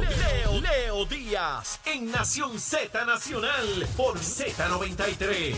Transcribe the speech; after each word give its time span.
Leo, 0.00 0.60
Leo 0.60 1.04
Díaz 1.06 1.80
en 1.84 2.10
Nación 2.10 2.58
Z 2.58 3.04
Nacional 3.04 3.86
por 3.96 4.18
Z93. 4.18 5.54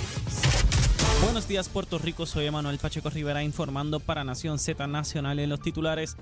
Buenos 1.23 1.49
días 1.49 1.71
Puerto 1.71 1.99
Rico, 1.99 2.27
soy 2.27 2.45
Emanuel 2.45 2.79
Pacheco 2.79 3.09
Rivera 3.09 3.43
informando 3.43 3.99
para 3.99 4.25
Nación 4.25 4.59
Z 4.59 4.87
Nacional 4.87 5.39
en 5.39 5.49
los 5.49 5.61
titulares. 5.61 6.17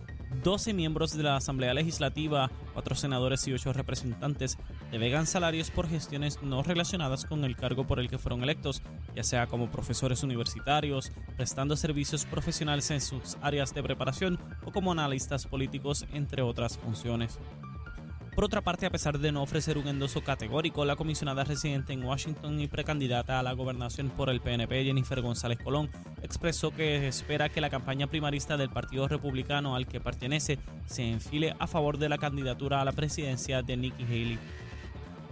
12 0.44 0.74
miembros 0.74 1.16
de 1.16 1.22
la 1.24 1.36
Asamblea 1.36 1.74
Legislativa, 1.74 2.50
4 2.74 2.94
senadores 2.94 3.46
y 3.48 3.52
8 3.52 3.72
representantes 3.72 4.58
devegan 4.92 5.26
salarios 5.26 5.70
por 5.70 5.88
gestiones 5.88 6.40
no 6.42 6.62
relacionadas 6.62 7.24
con 7.24 7.44
el 7.44 7.56
cargo 7.56 7.86
por 7.86 7.98
el 7.98 8.08
que 8.08 8.18
fueron 8.18 8.42
electos, 8.42 8.82
ya 9.16 9.24
sea 9.24 9.46
como 9.46 9.70
profesores 9.70 10.22
universitarios, 10.22 11.10
prestando 11.36 11.76
servicios 11.76 12.26
profesionales 12.26 12.90
en 12.90 13.00
sus 13.00 13.36
áreas 13.42 13.74
de 13.74 13.82
preparación 13.82 14.38
o 14.64 14.72
como 14.72 14.92
analistas 14.92 15.46
políticos, 15.46 16.04
entre 16.12 16.42
otras 16.42 16.78
funciones. 16.78 17.38
Por 18.34 18.44
otra 18.44 18.62
parte, 18.62 18.84
a 18.84 18.90
pesar 18.90 19.20
de 19.20 19.30
no 19.30 19.44
ofrecer 19.44 19.78
un 19.78 19.86
endoso 19.86 20.24
categórico, 20.24 20.84
la 20.84 20.96
comisionada 20.96 21.44
residente 21.44 21.92
en 21.92 22.02
Washington 22.02 22.60
y 22.60 22.66
precandidata 22.66 23.38
a 23.38 23.44
la 23.44 23.52
gobernación 23.52 24.10
por 24.10 24.28
el 24.28 24.40
PNP, 24.40 24.84
Jennifer 24.84 25.22
González 25.22 25.58
Colón, 25.62 25.88
expresó 26.20 26.72
que 26.72 27.06
espera 27.06 27.48
que 27.48 27.60
la 27.60 27.70
campaña 27.70 28.08
primarista 28.08 28.56
del 28.56 28.70
Partido 28.70 29.06
Republicano 29.06 29.76
al 29.76 29.86
que 29.86 30.00
pertenece 30.00 30.58
se 30.86 31.08
enfile 31.12 31.54
a 31.60 31.68
favor 31.68 31.96
de 31.98 32.08
la 32.08 32.18
candidatura 32.18 32.80
a 32.80 32.84
la 32.84 32.90
presidencia 32.90 33.62
de 33.62 33.76
Nikki 33.76 34.02
Haley. 34.02 34.38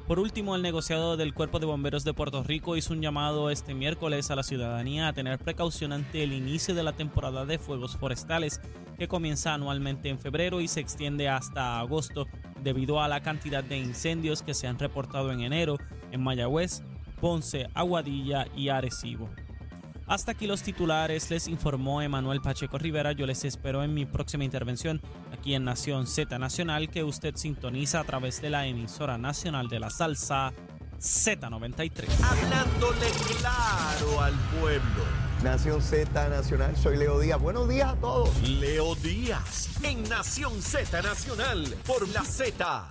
Por 0.07 0.21
último, 0.21 0.55
el 0.55 0.63
negociado 0.63 1.17
del 1.17 1.35
Cuerpo 1.35 1.59
de 1.59 1.67
Bomberos 1.67 2.05
de 2.05 2.15
Puerto 2.15 2.45
Rico 2.45 2.77
hizo 2.77 2.93
un 2.93 3.03
llamado 3.03 3.51
este 3.51 3.75
miércoles 3.75 4.31
a 4.31 4.37
la 4.37 4.43
ciudadanía 4.45 5.09
a 5.09 5.13
tener 5.13 5.39
precaución 5.39 5.93
ante 5.93 6.23
el 6.23 6.33
inicio 6.33 6.75
de 6.75 6.83
la 6.85 6.93
temporada 6.93 7.47
de 7.47 7.59
fuegos 7.59 7.97
forestales 7.97 8.61
que 8.99 9.09
comienza 9.09 9.55
anualmente 9.55 10.09
en 10.09 10.19
febrero 10.19 10.61
y 10.61 10.69
se 10.69 10.81
extiende 10.81 11.29
hasta 11.29 11.81
agosto 11.81 12.29
debido 12.63 13.01
a 13.01 13.09
la 13.09 13.23
cantidad 13.23 13.65
de 13.65 13.79
incendios 13.79 14.43
que 14.43 14.55
se 14.55 14.67
han 14.67 14.79
reportado 14.79 15.33
en 15.33 15.41
enero 15.41 15.79
en 16.11 16.23
Mayagüez, 16.23 16.83
Ponce, 17.21 17.69
Aguadilla 17.75 18.47
y 18.57 18.69
Arecibo. 18.69 19.29
Hasta 20.07 20.33
aquí 20.33 20.47
los 20.47 20.63
titulares, 20.63 21.31
les 21.31 21.49
informó 21.49 22.03
Emanuel 22.03 22.41
Pacheco 22.41 22.77
Rivera. 22.77 23.13
Yo 23.13 23.27
les 23.27 23.45
espero 23.45 23.83
en 23.83 23.95
mi 23.95 24.05
próxima 24.05 24.45
intervención 24.45 25.01
aquí 25.33 25.55
en 25.55 25.65
Nación 25.65 26.07
Z 26.07 26.39
Nacional, 26.39 26.91
que 26.91 27.05
usted 27.05 27.37
sintoniza 27.37 28.01
a 28.01 28.05
través 28.05 28.43
de 28.43 28.51
la 28.51 28.67
emisora 28.67 29.17
nacional 29.17 29.69
de 29.69 29.81
la 29.81 29.91
salsa 29.91 30.53
Z93. 30.99 32.09
Hablándole 32.23 33.07
claro 33.39 34.21
al 34.21 34.35
pueblo. 34.61 35.22
Nación 35.43 35.83
Z 35.83 36.29
Nacional, 36.29 36.77
soy 36.77 36.97
Leo 36.97 37.19
Díaz. 37.19 37.41
Buenos 37.41 37.69
días 37.69 37.93
a 37.93 37.97
todos. 37.97 38.31
Leo 38.49 38.95
Díaz 38.95 39.71
en 39.83 40.05
Nación 40.09 40.63
Z 40.63 41.03
Nacional 41.03 41.75
por 41.85 42.09
la 42.11 42.23
Z. 42.23 42.89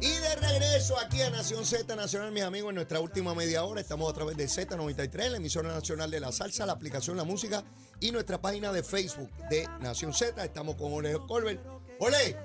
Y 0.00 0.08
de 0.10 0.34
regreso 0.36 0.98
aquí 0.98 1.22
a 1.22 1.30
Nación 1.30 1.64
Z 1.64 1.96
Nacional, 1.96 2.32
mis 2.32 2.42
amigos, 2.42 2.68
en 2.68 2.74
nuestra 2.74 3.00
última 3.00 3.34
media 3.34 3.64
hora. 3.64 3.80
Estamos 3.80 4.10
a 4.10 4.14
través 4.14 4.36
de 4.36 4.44
Z93, 4.44 5.30
la 5.30 5.36
emisora 5.38 5.72
nacional 5.72 6.10
de 6.10 6.20
la 6.20 6.30
salsa, 6.32 6.66
la 6.66 6.72
aplicación 6.72 7.16
La 7.16 7.24
Música 7.24 7.64
y 8.00 8.10
nuestra 8.10 8.38
página 8.40 8.72
de 8.72 8.82
Facebook 8.82 9.30
de 9.48 9.66
Nación 9.80 10.12
Z. 10.12 10.44
Estamos 10.44 10.74
con 10.74 10.92
Ole 10.92 11.16
Colbert. 11.26 11.64
Ole, 11.98 12.36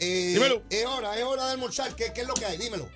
eh, 0.00 0.32
Dímelo. 0.34 0.62
es 0.68 0.84
hora, 0.84 1.16
es 1.16 1.24
hora 1.24 1.46
de 1.46 1.52
almorzar. 1.52 1.94
¿Qué, 1.96 2.12
qué 2.12 2.22
es 2.22 2.26
lo 2.26 2.34
que 2.34 2.44
hay? 2.44 2.58
Dímelo. 2.58 2.86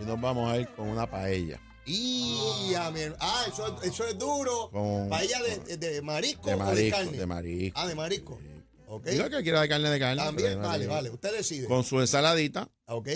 Y 0.00 0.04
nos 0.06 0.18
vamos 0.18 0.50
a 0.50 0.56
ir 0.56 0.68
con 0.70 0.88
una 0.88 1.10
paella. 1.10 1.60
Y 1.86 2.74
a 2.74 2.90
mi 2.90 3.00
ah, 3.20 3.44
eso, 3.48 3.82
eso 3.82 4.06
es 4.06 4.18
duro. 4.18 4.70
Con- 4.70 5.08
¿Paella 5.08 5.38
de, 5.42 5.76
de 5.76 6.02
marisco 6.02 6.46
De 6.48 6.54
o 6.54 6.58
de 6.58 6.64
marisco, 6.64 6.96
carne? 6.98 7.18
de 7.18 7.26
marisco. 7.26 7.80
Ah, 7.80 7.86
de 7.86 7.94
marisco. 7.94 8.40
Ok. 8.86 9.06
Digo 9.06 9.28
que 9.30 9.42
quiera 9.42 9.60
de 9.60 9.68
carne 9.68 9.90
de 9.90 9.98
carne. 9.98 10.22
También, 10.22 10.48
pero 10.48 10.60
de 10.60 10.66
vale, 10.66 10.68
marisco. 10.86 10.94
vale. 10.94 11.10
Usted 11.10 11.36
decide. 11.36 11.66
Con 11.66 11.84
su 11.84 12.00
ensaladita 12.00 12.70
Ok. 12.86 13.08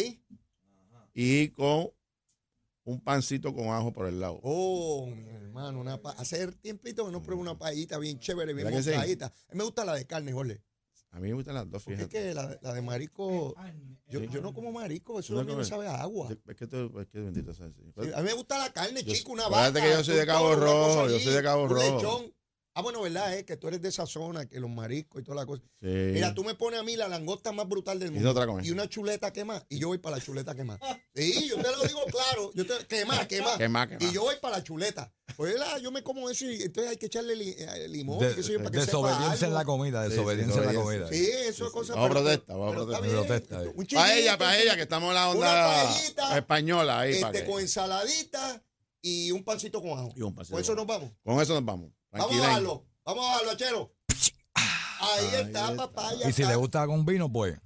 y 1.14 1.48
con 1.50 1.90
un 2.84 3.00
pancito 3.00 3.54
con 3.54 3.68
ajo 3.68 3.92
por 3.92 4.06
el 4.06 4.20
lado. 4.20 4.40
Oh, 4.42 5.06
mi 5.06 5.28
hermano, 5.28 5.78
una 5.80 6.00
pa- 6.00 6.12
hace 6.12 6.46
tiempito 6.52 7.04
que 7.06 7.12
no 7.12 7.22
pruebo 7.22 7.40
una 7.42 7.58
paellita 7.58 7.98
bien 7.98 8.18
chévere, 8.18 8.54
bien 8.54 8.64
¿Verdad 8.66 8.78
que 8.78 8.84
sí? 8.84 8.90
montadita. 8.90 9.26
A 9.26 9.52
mí 9.52 9.58
me 9.58 9.64
gusta 9.64 9.84
la 9.84 9.94
de 9.94 10.06
carne, 10.06 10.32
Jorge. 10.32 10.62
A 11.10 11.20
mí 11.20 11.28
me 11.28 11.34
gustan 11.34 11.54
las 11.54 11.70
dos, 11.70 11.82
Porque 11.84 12.02
es 12.02 12.08
fíjate. 12.08 12.28
que 12.28 12.34
la, 12.34 12.58
la 12.60 12.74
de 12.74 12.82
marisco, 12.82 13.54
yo, 14.08 14.20
yo 14.20 14.40
no 14.42 14.52
como 14.52 14.72
marisco, 14.72 15.18
eso 15.18 15.32
¿Tú 15.34 15.40
no 15.42 15.44
mí 15.44 15.56
me 15.56 15.64
sabe 15.64 15.86
a 15.88 16.02
agua. 16.02 16.28
Es 16.46 16.56
que 16.56 16.66
tú, 16.66 17.00
es 17.00 17.06
que 17.08 17.20
bendito 17.20 17.54
sea 17.54 17.66
el 17.66 17.74
Señor. 17.74 17.92
Sí, 18.02 18.10
a 18.14 18.18
mí 18.18 18.24
me 18.24 18.32
gusta 18.34 18.58
la 18.58 18.72
carne, 18.72 19.02
Yo- 19.02 19.14
chico, 19.14 19.32
una 19.32 19.48
vaca. 19.48 19.80
que 19.80 19.90
yo 19.90 20.04
soy 20.04 20.16
de 20.16 20.26
Cabo 20.26 20.54
Rojo, 20.54 21.08
yo 21.08 21.18
soy 21.18 21.32
de 21.32 21.42
Cabo 21.42 21.66
Rojo. 21.66 22.24
Ah, 22.78 22.82
bueno, 22.82 23.02
¿verdad? 23.02 23.34
Es 23.34 23.44
que 23.44 23.56
tú 23.56 23.66
eres 23.66 23.82
de 23.82 23.88
esa 23.88 24.06
zona, 24.06 24.46
que 24.48 24.60
los 24.60 24.70
mariscos 24.70 25.20
y 25.20 25.24
toda 25.24 25.36
la 25.36 25.46
cosa. 25.46 25.62
Sí. 25.80 25.88
Mira, 25.88 26.32
tú 26.32 26.44
me 26.44 26.54
pones 26.54 26.78
a 26.78 26.84
mí 26.84 26.94
la 26.96 27.08
langosta 27.08 27.50
más 27.50 27.68
brutal 27.68 27.98
del 27.98 28.08
¿Y 28.10 28.12
mundo. 28.12 28.60
Y 28.64 28.70
una 28.70 28.88
chuleta 28.88 29.32
quemada. 29.32 29.66
Y 29.68 29.78
yo 29.78 29.88
voy 29.88 29.98
para 29.98 30.16
la 30.16 30.22
chuleta 30.22 30.54
quemada. 30.54 30.78
Sí, 31.14 31.48
yo 31.48 31.56
te 31.56 31.62
lo 31.72 31.82
digo 31.82 32.00
claro. 32.06 32.52
Yo 32.54 32.64
te, 32.66 32.86
quemada, 32.86 33.26
quemada. 33.26 33.58
Quemada, 33.58 33.88
quemada. 33.88 34.06
Y 34.08 34.14
yo 34.14 34.22
voy 34.22 34.36
para 34.40 34.58
la 34.58 34.62
chuleta. 34.62 35.12
Pues 35.36 35.58
la- 35.58 35.78
yo 35.78 35.90
me 35.90 36.02
como 36.02 36.30
eso 36.30 36.44
y 36.46 36.62
entonces 36.62 36.90
hay 36.92 36.96
que 36.96 37.06
echarle 37.06 37.34
li- 37.36 37.54
eh, 37.58 37.88
limón. 37.88 38.20
De- 38.20 38.30
y 38.30 38.34
qué 38.36 38.42
sé 38.44 38.52
yo, 38.52 38.58
para 38.58 38.70
que 38.70 38.78
desobediencia 38.78 39.34
sepa 39.36 39.46
en 39.48 39.54
la 39.54 39.64
comida, 39.64 40.04
Sí, 40.04 40.10
desobediencia 40.10 40.60
en 40.62 40.66
la 40.66 40.74
comida. 40.74 41.08
Sí, 41.08 41.30
eso 41.48 41.66
es 41.66 41.72
cosa. 41.72 41.94
Vamos 41.94 42.10
a 42.10 42.12
protesta, 42.14 42.54
vamos 42.54 42.94
a 42.94 43.00
protesta. 43.00 43.60
Un 43.60 43.86
Paella, 43.86 44.32
chiquito, 44.32 44.38
paella, 44.38 44.76
que 44.76 44.82
estamos 44.82 45.08
en 45.08 45.14
la 45.16 45.28
Una 45.30 45.34
onda 45.36 45.74
paellita, 45.84 46.38
española 46.38 47.00
ahí. 47.00 47.20
para 47.20 47.36
Este, 47.38 47.50
con 47.50 47.60
ensaladita 47.60 48.62
y 49.02 49.30
un 49.32 49.44
pancito 49.44 49.80
con 49.82 49.98
ajo. 49.98 50.12
Y 50.16 50.22
un 50.22 50.34
pancito 50.34 50.54
Con 50.54 50.62
eso 50.62 50.74
nos 50.74 50.86
vamos. 50.86 51.10
Con 51.24 51.40
eso 51.40 51.54
nos 51.54 51.64
vamos. 51.64 51.90
Vamos 52.10 52.32
a 52.36 52.38
bajarlo. 52.40 52.86
Vamos 53.04 53.24
a 53.24 53.28
bajarlo, 53.30 53.50
achero. 53.52 53.94
Ahí 55.00 55.26
Ahí 55.26 55.26
está, 55.46 55.70
está. 55.70 55.76
papá. 55.76 56.10
ya 56.14 56.28
Y 56.28 56.32
si 56.32 56.42
está. 56.42 56.50
le 56.52 56.56
gusta 56.56 56.86
con 56.86 57.04
vino, 57.06 57.30
pues. 57.32 57.56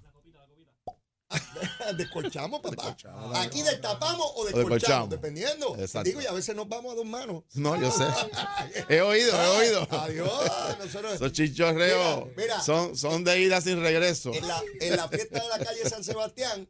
Descolchamos, 1.96 2.60
papá. 2.60 2.70
Descolchamos. 2.76 3.38
Aquí 3.38 3.62
destapamos 3.62 4.26
o 4.34 4.44
descolchamos. 4.44 4.54
descolchamos, 4.70 5.10
dependiendo. 5.10 5.76
Exacto. 5.78 6.08
Digo, 6.08 6.20
y 6.20 6.26
a 6.26 6.32
veces 6.32 6.54
nos 6.54 6.68
vamos 6.68 6.92
a 6.92 6.96
dos 6.96 7.06
manos. 7.06 7.44
No, 7.54 7.80
yo 7.80 7.90
sé. 7.90 8.04
he 8.88 9.00
oído, 9.00 9.32
he 9.42 9.46
oído. 9.58 9.88
Adiós. 9.90 10.30
Nosotros, 10.78 11.14
Esos 11.14 11.32
chichorreos 11.32 12.26
Mira, 12.26 12.32
mira. 12.36 12.60
son, 12.60 12.96
son 12.96 13.24
de 13.24 13.40
ida 13.40 13.60
sin 13.62 13.80
regreso. 13.80 14.32
en, 14.34 14.46
la, 14.46 14.62
en 14.80 14.96
la 14.96 15.08
fiesta 15.08 15.40
de 15.42 15.48
la 15.48 15.58
calle 15.58 15.88
San 15.88 16.04
Sebastián, 16.04 16.68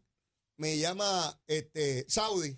me 0.58 0.78
llama 0.78 1.36
este 1.48 2.04
Saudi. 2.08 2.56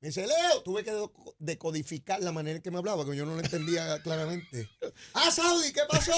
Me 0.00 0.08
dice, 0.08 0.26
Leo, 0.26 0.62
tuve 0.62 0.82
que 0.82 0.92
deco- 0.94 1.34
decodificar 1.38 2.22
la 2.22 2.32
manera 2.32 2.56
en 2.56 2.62
que 2.62 2.70
me 2.70 2.78
hablaba, 2.78 3.04
que 3.04 3.14
yo 3.14 3.26
no 3.26 3.34
lo 3.34 3.40
entendía 3.42 4.00
claramente. 4.02 4.68
Ah, 5.12 5.30
Saudi, 5.30 5.72
¿qué 5.72 5.82
pasó? 5.88 6.14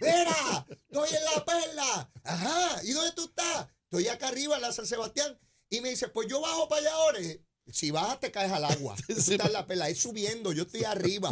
Mira, 0.00 0.66
estoy 0.90 1.08
en 1.16 1.24
la 1.34 1.44
perla. 1.44 2.10
Ajá, 2.24 2.80
¿y 2.84 2.92
dónde 2.92 3.12
tú 3.12 3.24
estás? 3.24 3.68
Estoy 3.84 4.08
acá 4.08 4.28
arriba 4.28 4.56
en 4.56 4.62
la 4.62 4.72
San 4.72 4.86
Sebastián. 4.86 5.38
Y 5.68 5.80
me 5.82 5.90
dice, 5.90 6.08
pues 6.08 6.26
yo 6.28 6.40
bajo 6.40 6.68
para 6.68 6.80
allá 6.80 6.94
ahora. 6.94 7.18
Si 7.70 7.90
bajas, 7.90 8.18
te 8.20 8.30
caes 8.30 8.50
al 8.50 8.64
agua. 8.64 8.96
Tú 9.06 9.12
estás 9.12 9.28
en 9.46 9.52
la 9.52 9.66
perla, 9.66 9.88
es 9.88 9.98
subiendo, 9.98 10.52
yo 10.52 10.64
estoy 10.64 10.84
arriba. 10.84 11.30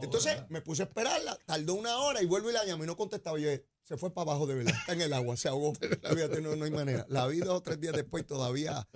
Entonces 0.00 0.36
me 0.48 0.60
puse 0.62 0.82
a 0.82 0.86
esperarla, 0.86 1.36
tardó 1.44 1.74
una 1.74 1.98
hora 1.98 2.22
y 2.22 2.26
vuelvo 2.26 2.50
y 2.50 2.52
la 2.52 2.64
llamo 2.64 2.84
y 2.84 2.86
no 2.86 2.96
contestaba. 2.96 3.38
Yo, 3.38 3.50
se 3.82 3.96
fue 3.96 4.12
para 4.14 4.30
abajo 4.30 4.46
de 4.46 4.54
verdad, 4.54 4.74
está 4.78 4.92
en 4.92 5.00
el 5.02 5.12
agua, 5.12 5.36
se 5.36 5.48
ahogó. 5.48 5.74
Fíjate, 6.14 6.40
no, 6.40 6.54
no 6.56 6.64
hay 6.66 6.70
manera. 6.70 7.04
La 7.08 7.26
vi 7.26 7.38
dos 7.38 7.58
o 7.58 7.62
tres 7.62 7.80
días 7.80 7.94
después 7.94 8.24
todavía 8.26 8.86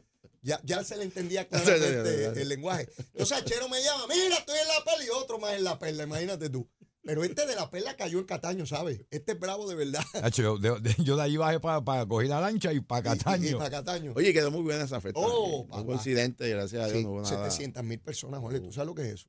ya, 0.43 0.61
ya 0.65 0.83
se 0.85 0.97
le 0.97 1.05
entendía 1.05 1.47
claramente 1.49 2.41
el 2.43 2.49
lenguaje. 2.49 2.89
Entonces 3.13 3.39
Achero 3.39 3.69
me 3.69 3.83
llama, 3.83 4.05
mira, 4.09 4.37
estoy 4.37 4.59
en 4.59 4.69
la 4.69 4.85
perla 4.85 5.05
y 5.05 5.09
otro 5.11 5.39
más 5.39 5.55
en 5.55 5.65
la 5.65 5.79
perla, 5.79 6.05
imagínate 6.05 6.51
tú. 6.51 6.69
Pero 7.03 7.25
este 7.25 7.47
de 7.47 7.55
la 7.55 7.71
perla 7.71 7.97
cayó 7.97 8.19
en 8.19 8.27
Cataño, 8.27 8.67
¿sabes? 8.67 9.01
Este 9.11 9.33
es 9.33 9.41
bravo 9.41 9.67
de 9.67 9.75
verdad. 9.75 10.03
Hacho, 10.23 10.59
yo, 10.61 10.79
de, 10.79 10.95
yo 10.99 11.17
de 11.17 11.23
ahí 11.23 11.37
bajé 11.39 11.59
para 11.59 12.07
coger 12.07 12.29
la 12.29 12.41
lancha 12.43 12.73
y 12.75 12.81
para 12.81 13.01
Y, 13.01 13.15
y 13.15 13.19
Cataño. 13.19 13.59
para 13.59 13.71
Cataño. 13.71 14.13
Oye, 14.15 14.33
quedó 14.35 14.51
muy 14.51 14.61
buena 14.63 14.85
esa 14.85 15.01
fiesta. 15.01 15.19
Oh, 15.19 15.67
hubo 15.71 15.93
incidente, 15.95 16.47
gracias 16.49 16.83
a 16.83 16.87
Dios 16.89 16.99
Sí, 16.99 17.05
no 17.05 17.11
hubo 17.13 17.23
nada. 17.23 17.51
700 17.51 17.83
mil 17.85 18.01
personas, 18.01 18.41
Jorge, 18.41 18.61
¿tú 18.61 18.71
sabes 18.71 18.87
lo 18.87 18.95
que 18.95 19.03
es 19.03 19.15
eso? 19.15 19.29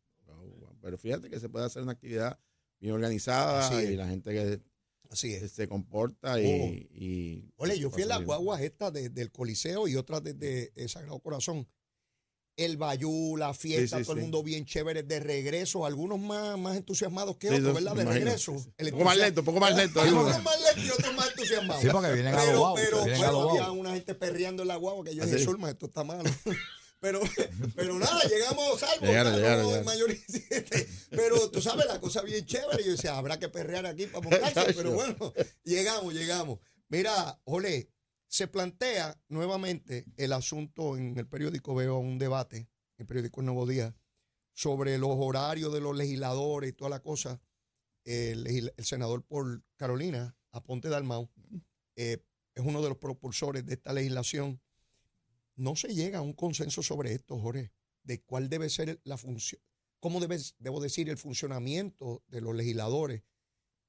Pero 0.82 0.98
fíjate 0.98 1.30
que 1.30 1.40
se 1.40 1.48
puede 1.48 1.66
hacer 1.66 1.84
una 1.84 1.92
actividad 1.92 2.40
bien 2.80 2.94
organizada 2.94 3.84
y 3.84 3.96
la 3.96 4.08
gente 4.08 4.32
que 4.32 4.60
Así 5.12 5.34
es. 5.34 5.52
se 5.52 5.68
comporta 5.68 6.42
y, 6.42 6.88
y- 6.96 7.54
Oye, 7.58 7.78
yo 7.78 7.92
fui 7.92 8.02
en 8.04 8.08
las 8.10 8.24
guaguas 8.26 8.62
estas 8.62 8.92
de- 8.94 9.10
del 9.10 9.30
Coliseo 9.32 9.88
y 9.88 9.96
otras 9.98 10.24
desde 10.24 10.72
el 10.76 10.90
Sagrado 10.90 11.20
Corazón. 11.20 11.68
El 12.58 12.78
Bayú, 12.78 13.38
la 13.38 13.54
fiesta, 13.54 13.98
Sí, 13.98 14.04
sí, 14.04 14.08
todo 14.08 14.16
el 14.18 14.22
mundo 14.24 14.44
bien 14.44 14.66
chévere 14.66 15.04
de 15.04 15.20
regreso, 15.20 15.86
algunos 15.86 16.20
más, 16.20 16.58
más 16.60 16.78
entusiasmados 16.78 17.38
que 17.38 17.50
otros, 17.50 17.74
¿verdad? 17.74 17.96
De 17.96 18.06
regreso. 18.06 18.52
Un 18.52 18.90
poco 18.92 19.04
más 19.06 19.18
lento, 19.18 19.42
un 19.42 19.46
poco 19.46 19.60
más 19.60 19.76
lento. 19.76 20.02
Algunos 20.02 20.44
más 20.44 20.60
lentos 20.62 20.84
y 20.86 20.90
otros 20.92 21.16
más 21.16 21.30
entusiasmados. 21.30 21.82
Sí, 21.82 21.88
porque 21.92 22.12
vienen 22.14 22.34
pero, 22.36 22.52
adobados. 22.52 22.80
pero 22.82 23.04
vienen 23.06 23.22
bueno, 23.22 23.50
había 23.52 23.72
una 23.72 23.94
gente 23.94 24.16
perreando 24.16 24.62
en 24.64 24.68
la 24.68 24.76
guagua 24.76 25.04
que 25.06 25.16
yo 25.16 25.24
¿Ah, 25.24 25.26
dije? 25.26 25.40
Zulma, 25.44 25.70
esto 25.70 25.86
está 25.88 26.04
malo. 26.04 26.24
Pero, 27.02 27.20
pero 27.76 27.98
nada, 27.98 28.22
llegamos 28.30 28.80
salvos. 28.80 29.10
Llegaron, 29.10 29.36
llegaron, 29.36 29.68
llegaron. 29.68 30.18
Pero 31.10 31.50
tú 31.50 31.60
sabes, 31.60 31.88
la 31.88 32.00
cosa 32.00 32.22
bien 32.22 32.46
chévere. 32.46 32.84
Yo 32.84 32.92
decía, 32.92 33.18
habrá 33.18 33.40
que 33.40 33.50
perrear 33.50 33.86
aquí 33.88 34.06
para 34.06 34.22
montarse. 34.22 34.74
pero 34.74 34.92
bueno, 34.94 35.34
llegamos, 35.64 36.14
llegamos. 36.14 36.60
Mira, 36.90 37.42
Ole, 37.46 37.90
se 38.28 38.48
plantea 38.48 39.20
nuevamente 39.30 40.06
el 40.16 40.32
asunto 40.32 40.96
en 40.96 41.18
el 41.18 41.28
periódico, 41.28 41.74
veo 41.74 41.98
un 41.98 42.20
debate, 42.20 42.58
en 42.58 42.68
el 43.00 43.08
periódico 43.08 43.42
El 43.42 43.48
Nuevo 43.48 43.66
Día, 43.66 43.96
sobre 44.54 44.98
los 45.00 45.12
horarios 45.14 45.74
de 45.74 45.82
los 45.82 45.98
legisladores 45.98 46.70
y 46.70 46.74
toda 46.74 46.90
la 46.92 47.02
cosa. 47.02 47.42
El 48.04 48.74
senador 48.78 49.24
por 49.24 49.64
Carolina, 49.76 50.36
Aponte 50.52 50.90
Dalmau, 50.90 51.32
eh, 51.96 52.24
es 52.54 52.64
uno 52.64 52.82
de 52.82 52.90
los 52.90 52.98
propulsores 52.98 53.66
de 53.66 53.74
esta 53.74 53.92
legislación, 53.94 54.62
no 55.56 55.76
se 55.76 55.94
llega 55.94 56.20
a 56.20 56.22
un 56.22 56.34
consenso 56.34 56.82
sobre 56.84 57.14
esto, 57.14 57.40
Jorge, 57.40 57.72
de 58.04 58.22
cuál 58.22 58.50
debe 58.50 58.70
ser 58.70 59.00
la 59.04 59.18
función, 59.18 59.62
cómo 60.00 60.20
debe, 60.20 60.38
debo 60.60 60.82
decir, 60.82 61.10
el 61.10 61.18
funcionamiento 61.18 62.24
de 62.28 62.42
los 62.42 62.56
legisladores. 62.56 63.24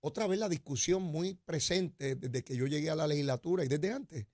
Otra 0.01 0.27
vez 0.27 0.39
la 0.39 0.49
discusión 0.49 1.03
muy 1.03 1.35
presente 1.35 2.17
desde 2.17 2.43
que 2.43 2.57
yo 2.57 2.67
llegué 2.67 2.91
a 2.91 2.97
la 2.97 3.07
legislatura 3.07 3.65
y 3.65 3.69
desde 3.69 3.93
antes 3.93 4.27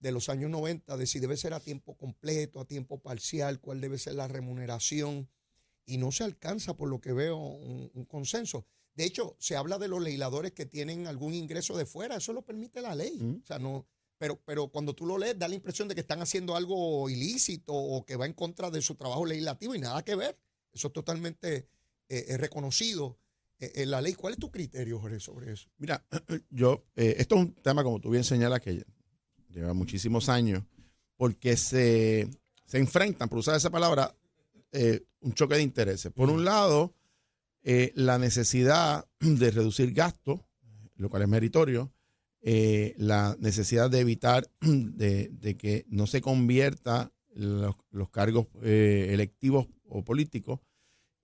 de 0.00 0.12
los 0.12 0.28
años 0.28 0.50
90 0.50 0.96
de 0.96 1.06
si 1.06 1.20
debe 1.20 1.36
ser 1.36 1.54
a 1.54 1.60
tiempo 1.60 1.96
completo, 1.96 2.60
a 2.60 2.66
tiempo 2.66 3.00
parcial, 3.00 3.60
cuál 3.60 3.80
debe 3.80 3.98
ser 3.98 4.14
la 4.14 4.28
remuneración. 4.28 5.28
Y 5.86 5.98
no 5.98 6.10
se 6.10 6.24
alcanza, 6.24 6.76
por 6.76 6.88
lo 6.88 7.00
que 7.00 7.12
veo, 7.12 7.36
un, 7.36 7.90
un 7.94 8.04
consenso. 8.06 8.66
De 8.96 9.04
hecho, 9.04 9.36
se 9.38 9.56
habla 9.56 9.78
de 9.78 9.88
los 9.88 10.02
legisladores 10.02 10.52
que 10.52 10.66
tienen 10.66 11.06
algún 11.06 11.34
ingreso 11.34 11.76
de 11.76 11.86
fuera, 11.86 12.16
eso 12.16 12.32
lo 12.32 12.42
permite 12.42 12.80
la 12.80 12.94
ley. 12.94 13.18
Mm. 13.20 13.40
O 13.42 13.46
sea, 13.46 13.58
no, 13.58 13.86
pero, 14.18 14.40
pero 14.44 14.68
cuando 14.68 14.94
tú 14.94 15.06
lo 15.06 15.18
lees, 15.18 15.38
da 15.38 15.48
la 15.48 15.54
impresión 15.54 15.88
de 15.88 15.94
que 15.94 16.00
están 16.00 16.20
haciendo 16.20 16.56
algo 16.56 17.08
ilícito 17.08 17.72
o 17.74 18.04
que 18.04 18.16
va 18.16 18.26
en 18.26 18.32
contra 18.32 18.70
de 18.70 18.82
su 18.82 18.94
trabajo 18.94 19.26
legislativo 19.26 19.74
y 19.74 19.78
nada 19.78 20.04
que 20.04 20.14
ver. 20.14 20.38
Eso 20.72 20.88
es 20.88 20.92
totalmente 20.92 21.68
eh, 22.08 22.24
eh, 22.28 22.36
reconocido 22.36 23.18
eh, 23.58 23.72
en 23.76 23.90
la 23.90 24.00
ley. 24.00 24.14
¿Cuál 24.14 24.34
es 24.34 24.38
tu 24.38 24.50
criterio, 24.50 24.98
Jorge, 24.98 25.20
sobre 25.20 25.52
eso? 25.52 25.68
Mira, 25.78 26.04
yo, 26.50 26.84
eh, 26.94 27.16
esto 27.18 27.36
es 27.36 27.40
un 27.42 27.54
tema, 27.54 27.82
como 27.82 28.00
tú 28.00 28.10
bien 28.10 28.24
señalas, 28.24 28.60
que 28.60 28.84
lleva 29.48 29.72
muchísimos 29.72 30.28
años, 30.28 30.62
porque 31.16 31.56
se, 31.56 32.28
se 32.66 32.78
enfrentan, 32.78 33.28
por 33.28 33.38
usar 33.38 33.56
esa 33.56 33.70
palabra, 33.70 34.14
eh, 34.72 35.04
un 35.20 35.32
choque 35.32 35.54
de 35.54 35.62
intereses. 35.62 36.12
Por 36.12 36.30
un 36.30 36.44
lado, 36.44 36.94
la 37.94 38.16
necesidad 38.18 39.08
de 39.18 39.50
reducir 39.50 39.92
gastos, 39.92 40.40
lo 40.94 41.10
cual 41.10 41.22
es 41.22 41.28
meritorio, 41.28 41.92
eh, 42.48 42.94
la 42.96 43.36
necesidad 43.40 43.90
de 43.90 43.98
evitar 44.00 44.48
de, 44.60 45.28
de 45.30 45.56
que 45.56 45.84
no 45.88 46.06
se 46.06 46.20
convierta 46.20 47.12
los, 47.34 47.74
los 47.90 48.08
cargos 48.10 48.46
eh, 48.62 49.08
electivos 49.10 49.66
o 49.88 50.04
políticos 50.04 50.60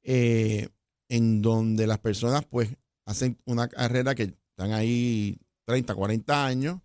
eh, 0.02 0.68
en 1.08 1.40
donde 1.40 1.86
las 1.86 1.98
personas 2.00 2.44
pues 2.46 2.70
hacen 3.04 3.38
una 3.44 3.68
carrera 3.68 4.14
que 4.16 4.24
están 4.50 4.72
ahí 4.72 5.38
30, 5.64 5.94
40 5.94 6.44
años 6.46 6.80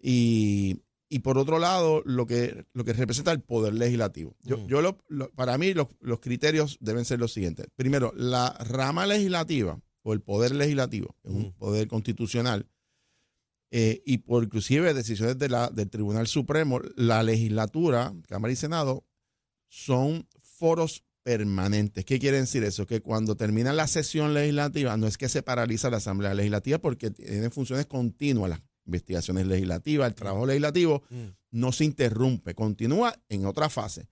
y, 0.00 0.80
y 1.08 1.18
por 1.20 1.38
otro 1.38 1.58
lado 1.58 2.02
lo 2.04 2.26
que, 2.26 2.64
lo 2.72 2.84
que 2.84 2.92
representa 2.92 3.32
el 3.32 3.40
poder 3.40 3.74
legislativo. 3.74 4.34
Yo, 4.42 4.58
Mm. 4.58 4.66
yo 4.66 4.82
lo- 4.82 4.98
lo- 5.08 5.30
para 5.32 5.58
mí 5.58 5.74
los, 5.74 5.88
los 6.00 6.20
criterios 6.20 6.78
deben 6.80 7.04
ser 7.04 7.18
los 7.20 7.32
siguientes. 7.32 7.66
Primero, 7.76 8.12
la 8.16 8.50
rama 8.60 9.06
legislativa 9.06 9.78
o 10.02 10.12
el 10.12 10.20
poder 10.20 10.54
legislativo, 10.54 11.16
es 11.24 11.30
un 11.32 11.42
Mm. 11.48 11.52
poder 11.52 11.88
constitucional, 11.88 12.66
eh, 13.76 14.04
y 14.06 14.18
por 14.18 14.44
inclusive 14.44 14.94
decisiones 14.94 15.36
de 15.36 15.48
la, 15.48 15.68
del 15.68 15.90
Tribunal 15.90 16.28
Supremo, 16.28 16.80
la 16.94 17.24
legislatura, 17.24 18.14
Cámara 18.28 18.52
y 18.52 18.56
Senado, 18.56 19.04
son 19.66 20.28
foros 20.44 21.02
permanentes. 21.24 22.04
¿Qué 22.04 22.20
quiere 22.20 22.38
decir 22.38 22.62
eso? 22.62 22.86
Que 22.86 23.00
cuando 23.00 23.36
termina 23.36 23.72
la 23.72 23.88
sesión 23.88 24.32
legislativa, 24.32 24.96
no 24.96 25.08
es 25.08 25.18
que 25.18 25.28
se 25.28 25.42
paraliza 25.42 25.90
la 25.90 25.96
Asamblea 25.96 26.34
Legislativa 26.34 26.78
porque 26.78 27.10
tiene 27.10 27.50
funciones 27.50 27.86
continuas 27.86 28.50
las 28.50 28.62
investigaciones 28.86 29.48
legislativas, 29.48 30.06
el 30.06 30.14
trabajo 30.14 30.46
legislativo 30.46 31.02
no 31.50 31.72
se 31.72 31.84
interrumpe, 31.84 32.54
continúa 32.54 33.12
en 33.28 33.44
otra 33.44 33.68
fase. 33.68 34.08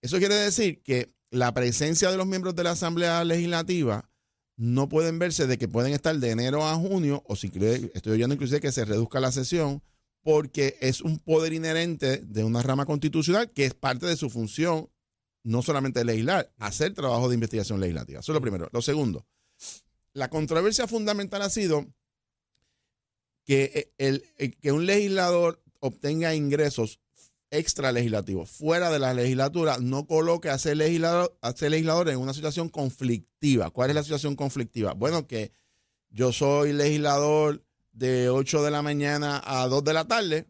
Eso 0.00 0.16
quiere 0.16 0.36
decir 0.36 0.82
que 0.82 1.12
la 1.28 1.52
presencia 1.52 2.10
de 2.10 2.16
los 2.16 2.26
miembros 2.26 2.56
de 2.56 2.64
la 2.64 2.70
Asamblea 2.70 3.22
Legislativa 3.22 4.08
no 4.56 4.88
pueden 4.88 5.18
verse 5.18 5.46
de 5.46 5.58
que 5.58 5.68
pueden 5.68 5.92
estar 5.92 6.16
de 6.16 6.30
enero 6.30 6.66
a 6.66 6.74
junio, 6.76 7.22
o 7.26 7.36
si 7.36 7.48
estoy 7.94 8.12
oyendo 8.12 8.34
inclusive 8.34 8.60
que 8.60 8.72
se 8.72 8.84
reduzca 8.84 9.20
la 9.20 9.32
sesión, 9.32 9.82
porque 10.22 10.76
es 10.80 11.00
un 11.00 11.18
poder 11.18 11.52
inherente 11.52 12.18
de 12.18 12.44
una 12.44 12.62
rama 12.62 12.86
constitucional 12.86 13.50
que 13.50 13.66
es 13.66 13.74
parte 13.74 14.06
de 14.06 14.16
su 14.16 14.30
función, 14.30 14.88
no 15.42 15.60
solamente 15.62 16.04
legislar, 16.04 16.52
hacer 16.58 16.94
trabajo 16.94 17.28
de 17.28 17.34
investigación 17.34 17.80
legislativa. 17.80 18.20
Eso 18.20 18.32
es 18.32 18.34
lo 18.34 18.40
primero. 18.40 18.68
Lo 18.72 18.80
segundo, 18.80 19.26
la 20.12 20.30
controversia 20.30 20.86
fundamental 20.86 21.42
ha 21.42 21.50
sido 21.50 21.86
que, 23.44 23.64
eh, 23.74 23.92
el, 23.98 24.24
el- 24.38 24.56
que 24.56 24.72
un 24.72 24.86
legislador 24.86 25.62
obtenga 25.80 26.34
ingresos 26.34 27.00
extra 27.54 27.92
legislativos 27.92 28.50
fuera 28.50 28.90
de 28.90 28.98
la 28.98 29.14
legislatura 29.14 29.78
no 29.80 30.06
coloque 30.06 30.50
a 30.50 30.58
ser 30.58 30.76
legislador, 30.76 31.36
a 31.40 31.52
ser 31.52 31.70
legislador 31.70 32.08
en 32.08 32.18
una 32.18 32.34
situación 32.34 32.68
conflictiva. 32.68 33.70
¿Cuál 33.70 33.90
es 33.90 33.96
la 33.96 34.02
situación 34.02 34.36
conflictiva? 34.36 34.92
Bueno, 34.94 35.26
que 35.26 35.52
yo 36.10 36.32
soy 36.32 36.72
legislador 36.72 37.64
de 37.92 38.28
8 38.28 38.62
de 38.62 38.70
la 38.70 38.82
mañana 38.82 39.42
a 39.44 39.66
2 39.68 39.84
de 39.84 39.92
la 39.92 40.04
tarde. 40.06 40.46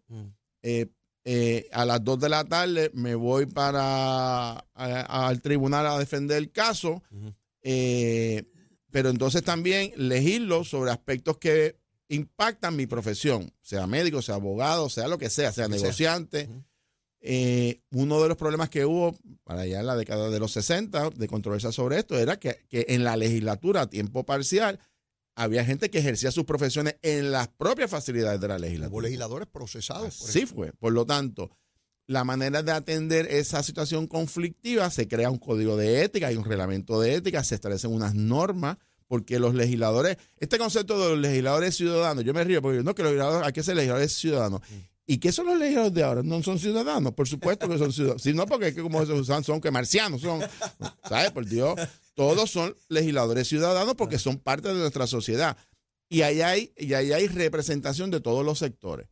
eh, 0.62 0.86
eh, 1.26 1.68
a 1.72 1.86
las 1.86 2.04
2 2.04 2.20
de 2.20 2.28
la 2.28 2.44
tarde 2.44 2.90
me 2.92 3.14
voy 3.14 3.46
para 3.46 4.58
al 4.74 5.40
tribunal 5.40 5.86
a 5.86 5.98
defender 5.98 6.36
el 6.38 6.50
caso. 6.52 7.02
eh, 7.62 8.44
pero 8.90 9.08
entonces 9.08 9.42
también 9.42 9.92
legislo 9.96 10.64
sobre 10.64 10.90
aspectos 10.92 11.38
que 11.38 11.76
impactan 12.08 12.76
mi 12.76 12.86
profesión, 12.86 13.52
sea 13.60 13.86
médico, 13.86 14.22
sea 14.22 14.36
abogado, 14.36 14.88
sea 14.88 15.08
lo 15.08 15.18
que 15.18 15.30
sea, 15.30 15.50
sea 15.50 15.66
negociante. 15.66 16.48
Eh, 17.26 17.80
uno 17.90 18.22
de 18.22 18.28
los 18.28 18.36
problemas 18.36 18.68
que 18.68 18.84
hubo 18.84 19.16
para 19.44 19.62
allá 19.62 19.80
en 19.80 19.86
la 19.86 19.96
década 19.96 20.28
de 20.28 20.38
los 20.38 20.52
60 20.52 21.08
de 21.08 21.26
controversia 21.26 21.72
sobre 21.72 21.98
esto 21.98 22.18
era 22.18 22.38
que, 22.38 22.66
que 22.68 22.84
en 22.90 23.02
la 23.02 23.16
legislatura 23.16 23.80
a 23.80 23.86
tiempo 23.88 24.24
parcial 24.26 24.78
había 25.34 25.64
gente 25.64 25.88
que 25.90 26.00
ejercía 26.00 26.30
sus 26.30 26.44
profesiones 26.44 26.96
en 27.00 27.32
las 27.32 27.48
propias 27.48 27.90
facilidades 27.90 28.40
de 28.42 28.48
la 28.48 28.56
Hubo 28.56 28.60
legislatura. 28.62 29.02
legisladores 29.04 29.48
procesados. 29.48 30.18
por 30.18 30.28
eso. 30.28 30.54
fue. 30.54 30.72
Por 30.72 30.92
lo 30.92 31.06
tanto, 31.06 31.50
la 32.06 32.24
manera 32.24 32.62
de 32.62 32.72
atender 32.72 33.26
esa 33.30 33.62
situación 33.62 34.06
conflictiva, 34.06 34.90
se 34.90 35.08
crea 35.08 35.30
un 35.30 35.38
código 35.38 35.78
de 35.78 36.02
ética, 36.04 36.26
hay 36.26 36.36
un 36.36 36.44
reglamento 36.44 37.00
de 37.00 37.14
ética, 37.14 37.42
se 37.42 37.54
establecen 37.54 37.90
unas 37.90 38.14
normas, 38.14 38.76
porque 39.06 39.38
los 39.38 39.54
legisladores, 39.54 40.18
este 40.36 40.58
concepto 40.58 41.02
de 41.02 41.10
los 41.10 41.18
legisladores 41.18 41.74
ciudadanos, 41.74 42.22
yo 42.22 42.34
me 42.34 42.44
río 42.44 42.60
porque 42.60 42.82
no 42.82 42.94
que 42.94 43.02
los 43.02 43.12
legisladores, 43.12 43.46
hay 43.46 43.52
que 43.54 43.62
ser 43.62 43.76
legisladores 43.76 44.12
ciudadanos. 44.12 44.60
¿Y 45.06 45.18
qué 45.18 45.32
son 45.32 45.46
los 45.46 45.58
legisladores 45.58 45.94
de 45.94 46.02
ahora? 46.02 46.22
¿No 46.22 46.42
son 46.42 46.58
ciudadanos? 46.58 47.12
Por 47.12 47.28
supuesto 47.28 47.68
que 47.68 47.76
son 47.76 47.92
ciudadanos. 47.92 48.22
Si 48.22 48.32
no, 48.32 48.46
porque 48.46 48.68
es 48.68 48.74
que 48.74 48.80
como 48.82 49.04
se 49.04 49.12
usan, 49.12 49.44
son 49.44 49.60
que 49.60 49.70
marcianos 49.70 50.22
son. 50.22 50.40
¿Sabes? 51.08 51.30
Por 51.30 51.44
Dios. 51.46 51.74
Todos 52.14 52.50
son 52.50 52.74
legisladores 52.88 53.46
ciudadanos 53.48 53.94
porque 53.96 54.18
son 54.18 54.38
parte 54.38 54.68
de 54.68 54.74
nuestra 54.74 55.06
sociedad. 55.06 55.56
Y 56.08 56.22
ahí 56.22 56.40
hay, 56.40 56.72
y 56.78 56.94
ahí 56.94 57.12
hay 57.12 57.26
representación 57.28 58.10
de 58.10 58.20
todos 58.20 58.44
los 58.46 58.58
sectores. 58.58 59.08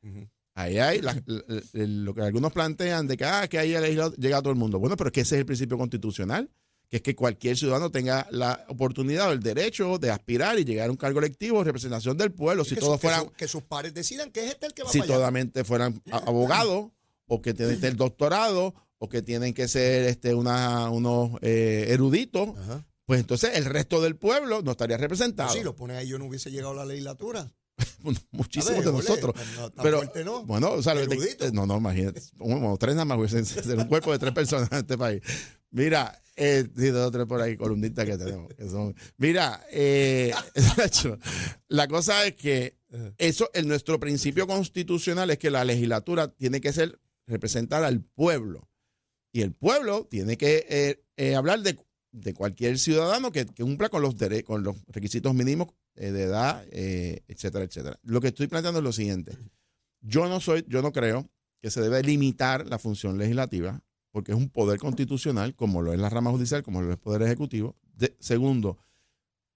Ahí 0.54 0.78
hay 0.78 1.00
la- 1.00 1.20
la- 1.26 1.44
la- 1.48 1.62
lo 1.86 2.14
que 2.14 2.20
algunos 2.22 2.52
plantean 2.52 3.06
de 3.06 3.16
que, 3.16 3.24
ah, 3.24 3.48
que 3.48 3.58
ahí 3.58 3.70
llega 4.18 4.36
a 4.38 4.42
todo 4.42 4.52
el 4.52 4.58
mundo. 4.58 4.78
Bueno, 4.78 4.96
pero 4.96 5.08
es 5.08 5.12
que 5.12 5.22
ese 5.22 5.34
es 5.36 5.40
el 5.40 5.46
principio 5.46 5.76
constitucional, 5.78 6.50
que 6.92 6.96
es 6.98 7.02
que 7.02 7.16
cualquier 7.16 7.56
ciudadano 7.56 7.90
tenga 7.90 8.26
la 8.32 8.66
oportunidad 8.68 9.30
o 9.30 9.32
el 9.32 9.40
derecho 9.40 9.96
de 9.96 10.10
aspirar 10.10 10.58
y 10.58 10.64
llegar 10.66 10.88
a 10.88 10.90
un 10.90 10.98
cargo 10.98 11.20
electivo 11.20 11.64
representación 11.64 12.18
del 12.18 12.32
pueblo. 12.32 12.66
Si 12.66 12.74
que, 12.74 12.82
todos 12.82 13.00
fueran, 13.00 13.30
que 13.30 13.48
sus 13.48 13.62
pares 13.62 13.94
decidan 13.94 14.30
que 14.30 14.44
es 14.44 14.50
este 14.50 14.66
el 14.66 14.74
que 14.74 14.82
va 14.82 14.90
si 14.90 14.98
para 14.98 15.06
allá. 15.06 15.14
totalmente 15.16 15.64
fueran 15.64 16.02
a- 16.12 16.18
abogados 16.18 16.90
o 17.28 17.40
que 17.40 17.54
tienen 17.54 17.76
que 17.76 17.80
tener 17.80 17.96
doctorado 17.96 18.74
o 18.98 19.08
que 19.08 19.22
tienen 19.22 19.54
que 19.54 19.68
ser 19.68 20.04
este, 20.06 20.34
una, 20.34 20.90
unos 20.90 21.30
eh, 21.40 21.86
eruditos, 21.88 22.50
Ajá. 22.58 22.84
pues 23.06 23.20
entonces 23.20 23.52
el 23.54 23.64
resto 23.64 24.02
del 24.02 24.16
pueblo 24.16 24.60
no 24.60 24.72
estaría 24.72 24.98
representado. 24.98 25.50
Si 25.50 25.62
lo 25.62 25.74
pones 25.74 25.96
ahí, 25.96 26.08
yo 26.08 26.18
no 26.18 26.26
hubiese 26.26 26.50
llegado 26.50 26.72
a 26.72 26.76
la 26.76 26.84
legislatura. 26.84 27.50
Muchísimos 28.32 28.68
A 28.70 28.74
ver, 28.74 28.84
de 28.84 28.90
ole, 28.90 28.98
nosotros. 28.98 29.34
no, 29.56 29.70
tan 29.70 29.82
Pero, 29.82 29.96
fuerte 29.96 30.24
no. 30.24 30.44
bueno, 30.44 30.72
o 30.72 30.82
sea, 30.82 30.94
te- 30.94 31.52
no, 31.52 31.64
no, 31.66 31.78
imagínate. 31.78 32.20
Bueno, 32.36 32.76
tres 32.78 32.94
nada 32.94 33.06
más 33.06 33.30
ser 33.30 33.78
un 33.78 33.86
cuerpo 33.86 34.12
de 34.12 34.18
tres 34.18 34.32
personas 34.34 34.70
en 34.72 34.78
este 34.80 34.98
país. 34.98 35.22
Mira, 35.72 36.20
eh, 36.36 36.66
sí, 36.76 36.88
dos 36.88 37.08
o 37.08 37.10
tres 37.10 37.26
por 37.26 37.40
ahí, 37.40 37.56
columnistas 37.56 38.06
que 38.06 38.16
tenemos. 38.16 38.52
que 38.54 38.68
son- 38.68 38.94
mira, 39.18 39.64
eh, 39.70 40.32
la 41.68 41.88
cosa 41.88 42.24
es 42.26 42.34
que 42.36 42.76
eso, 43.18 43.50
en 43.54 43.68
nuestro 43.68 43.98
principio 43.98 44.46
constitucional 44.46 45.30
es 45.30 45.38
que 45.38 45.50
la 45.50 45.64
legislatura 45.64 46.28
tiene 46.28 46.60
que 46.60 46.72
ser 46.72 47.00
representar 47.26 47.84
al 47.84 48.02
pueblo. 48.02 48.68
Y 49.32 49.40
el 49.42 49.52
pueblo 49.52 50.06
tiene 50.10 50.36
que 50.36 50.66
eh, 50.68 51.02
eh, 51.16 51.34
hablar 51.34 51.60
de, 51.62 51.78
de 52.12 52.34
cualquier 52.34 52.78
ciudadano 52.78 53.32
que, 53.32 53.46
que 53.46 53.62
cumpla 53.62 53.88
con 53.88 54.02
los, 54.02 54.14
con 54.44 54.62
los 54.62 54.76
requisitos 54.88 55.34
mínimos 55.34 55.68
eh, 55.96 56.10
de 56.12 56.24
edad, 56.24 56.64
etcétera, 56.70 57.64
etcétera. 57.64 57.98
Lo 58.02 58.20
que 58.20 58.28
estoy 58.28 58.46
planteando 58.46 58.80
es 58.80 58.84
lo 58.84 58.92
siguiente. 58.92 59.36
Yo 60.02 60.28
no 60.28 60.40
soy, 60.40 60.64
yo 60.68 60.82
no 60.82 60.92
creo 60.92 61.30
que 61.62 61.70
se 61.70 61.80
debe 61.80 62.02
limitar 62.02 62.66
la 62.66 62.78
función 62.78 63.16
legislativa, 63.16 63.80
porque 64.12 64.32
es 64.32 64.38
un 64.38 64.48
poder 64.50 64.78
constitucional, 64.78 65.54
como 65.56 65.82
lo 65.82 65.92
es 65.92 65.98
la 65.98 66.08
rama 66.10 66.30
judicial, 66.30 66.62
como 66.62 66.80
lo 66.80 66.88
es 66.88 66.92
el 66.92 66.98
poder 66.98 67.22
ejecutivo. 67.22 67.76
De- 67.96 68.14
segundo, 68.20 68.78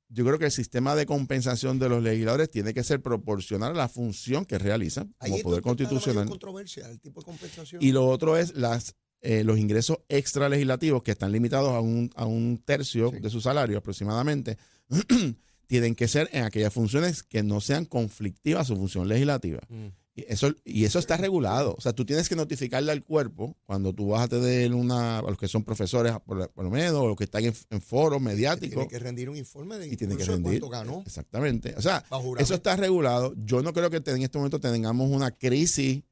yo 0.08 0.24
creo 0.24 0.38
que 0.38 0.46
el 0.46 0.50
sistema 0.52 0.94
de 0.94 1.06
compensación 1.06 1.78
de 1.78 1.88
los 1.88 2.02
legisladores 2.02 2.50
tiene 2.50 2.72
que 2.74 2.82
ser 2.84 3.00
proporcional 3.02 3.72
a 3.72 3.74
la 3.76 3.88
función 3.88 4.44
que 4.44 4.58
realizan 4.58 5.14
como 5.18 5.38
poder 5.40 5.62
constitucional. 5.62 6.28
controversia, 6.28 6.88
el 6.88 6.98
tipo 7.00 7.20
de 7.20 7.24
compensación. 7.26 7.82
Y 7.82 7.92
lo 7.92 8.06
otro 8.08 8.36
es 8.36 8.54
las, 8.56 8.94
eh, 9.20 9.44
los 9.44 9.58
ingresos 9.58 9.98
extra 10.08 10.48
legislativos 10.48 11.02
que 11.02 11.10
están 11.12 11.32
limitados 11.32 11.70
a 11.70 11.80
un, 11.80 12.10
a 12.16 12.24
un 12.26 12.62
tercio 12.64 13.10
Sí. 13.10 13.18
de 13.20 13.30
su 13.30 13.40
salario 13.40 13.78
aproximadamente. 13.78 14.56
tienen 15.66 15.96
que 15.96 16.06
ser 16.06 16.28
en 16.32 16.44
aquellas 16.44 16.72
funciones 16.72 17.24
que 17.24 17.42
no 17.42 17.60
sean 17.60 17.84
conflictivas 17.86 18.62
a 18.62 18.64
su 18.64 18.76
función 18.76 19.08
legislativa. 19.08 19.58
Mm. 19.68 19.86
Y 20.16 20.24
eso, 20.28 20.54
y 20.64 20.86
eso 20.86 20.98
está 20.98 21.18
regulado. 21.18 21.74
O 21.76 21.80
sea, 21.82 21.92
tú 21.92 22.06
tienes 22.06 22.26
que 22.26 22.34
notificarle 22.34 22.90
al 22.90 23.04
cuerpo 23.04 23.54
cuando 23.66 23.92
tú 23.92 24.08
vas 24.08 24.22
a 24.22 24.28
tener 24.28 24.72
una, 24.72 25.18
a 25.18 25.22
los 25.22 25.36
que 25.36 25.46
son 25.46 25.62
profesores, 25.62 26.14
por, 26.24 26.50
por 26.50 26.64
lo 26.64 26.70
menos, 26.70 26.94
o 26.94 27.06
los 27.06 27.16
que 27.16 27.24
están 27.24 27.44
en, 27.44 27.52
en 27.68 27.80
foros 27.82 28.20
mediáticos. 28.20 28.86
Que 28.88 28.98
rendir 28.98 29.28
un 29.28 29.36
informe 29.36 29.78
de 29.78 29.88
y 29.88 29.96
tiene 29.96 30.16
que 30.16 30.24
rendir. 30.24 30.60
cuánto 30.60 30.70
ganó. 30.70 31.02
Exactamente. 31.04 31.74
O 31.76 31.82
sea, 31.82 32.02
eso 32.38 32.54
está 32.54 32.76
regulado. 32.76 33.34
Yo 33.44 33.60
no 33.60 33.74
creo 33.74 33.90
que 33.90 34.02
en 34.06 34.22
este 34.22 34.38
momento 34.38 34.58
tengamos 34.58 35.10
una 35.10 35.30
crisis 35.30 36.02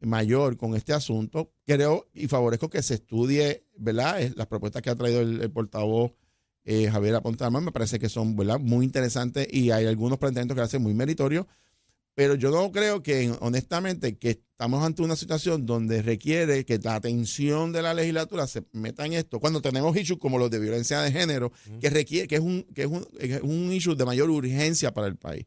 mayor 0.00 0.58
con 0.58 0.76
este 0.76 0.92
asunto. 0.92 1.50
Creo 1.64 2.06
y 2.12 2.28
favorezco 2.28 2.68
que 2.68 2.82
se 2.82 2.94
estudie, 2.94 3.64
¿verdad? 3.78 4.20
Las 4.36 4.48
propuestas 4.48 4.82
que 4.82 4.90
ha 4.90 4.96
traído 4.96 5.22
el, 5.22 5.40
el 5.40 5.50
portavoz 5.50 6.12
eh, 6.68 6.90
Javier 6.90 7.14
Aponte 7.14 7.44
Armas 7.44 7.62
me 7.62 7.70
parece 7.70 8.00
que 8.00 8.08
son, 8.08 8.34
¿verdad? 8.34 8.58
Muy 8.58 8.84
interesantes 8.84 9.46
y 9.50 9.70
hay 9.70 9.86
algunos 9.86 10.18
planteamientos 10.18 10.56
que 10.56 10.62
hacen 10.62 10.82
muy 10.82 10.94
meritorios. 10.94 11.46
Pero 12.16 12.34
yo 12.34 12.50
no 12.50 12.72
creo 12.72 13.02
que, 13.02 13.30
honestamente, 13.40 14.16
que 14.16 14.30
estamos 14.30 14.82
ante 14.82 15.02
una 15.02 15.16
situación 15.16 15.66
donde 15.66 16.00
requiere 16.00 16.64
que 16.64 16.78
la 16.78 16.94
atención 16.94 17.72
de 17.72 17.82
la 17.82 17.92
legislatura 17.92 18.46
se 18.46 18.64
meta 18.72 19.04
en 19.04 19.12
esto. 19.12 19.38
Cuando 19.38 19.60
tenemos 19.60 19.94
issues 19.96 20.18
como 20.18 20.38
los 20.38 20.50
de 20.50 20.58
violencia 20.58 21.02
de 21.02 21.12
género, 21.12 21.52
que 21.78 21.90
requiere, 21.90 22.26
que 22.26 22.36
es 22.36 22.40
un, 22.40 22.62
que 22.74 22.82
es 22.84 22.88
un, 22.88 23.06
es 23.20 23.42
un 23.42 23.70
issue 23.70 23.94
de 23.94 24.06
mayor 24.06 24.30
urgencia 24.30 24.94
para 24.94 25.08
el 25.08 25.16
país. 25.16 25.44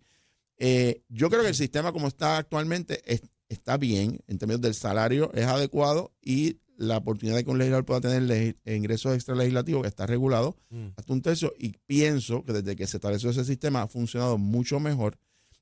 Eh, 0.58 1.02
yo 1.10 1.30
creo 1.32 1.42
que 1.42 1.48
el 1.50 1.56
sistema 1.56 1.92
como 1.92 2.08
está 2.08 2.38
actualmente 2.38 3.02
es- 3.12 3.24
está 3.48 3.78
bien, 3.78 4.20
en 4.28 4.38
términos 4.38 4.62
del 4.62 4.76
salario 4.76 5.32
es 5.34 5.46
adecuado 5.48 6.12
y 6.22 6.58
la 6.78 6.98
oportunidad 6.98 7.36
de 7.38 7.44
que 7.46 7.50
un 7.50 7.58
legislador 7.58 7.86
pueda 7.86 8.02
tener 8.02 8.56
ingresos 8.66 9.16
extra 9.16 9.34
legislativos 9.36 9.82
que 9.82 9.88
está 9.88 10.06
regulado 10.06 10.56
Mm. 10.70 10.88
hasta 10.98 11.14
un 11.14 11.22
tercio 11.24 11.52
y 11.58 11.74
pienso 11.88 12.44
que 12.46 12.54
desde 12.54 12.76
que 12.76 12.86
se 12.86 12.98
estableció 12.98 13.32
ese 13.32 13.44
sistema 13.44 13.82
ha 13.82 13.88
funcionado 13.88 14.38
mucho 14.38 14.80
mejor 14.80 15.18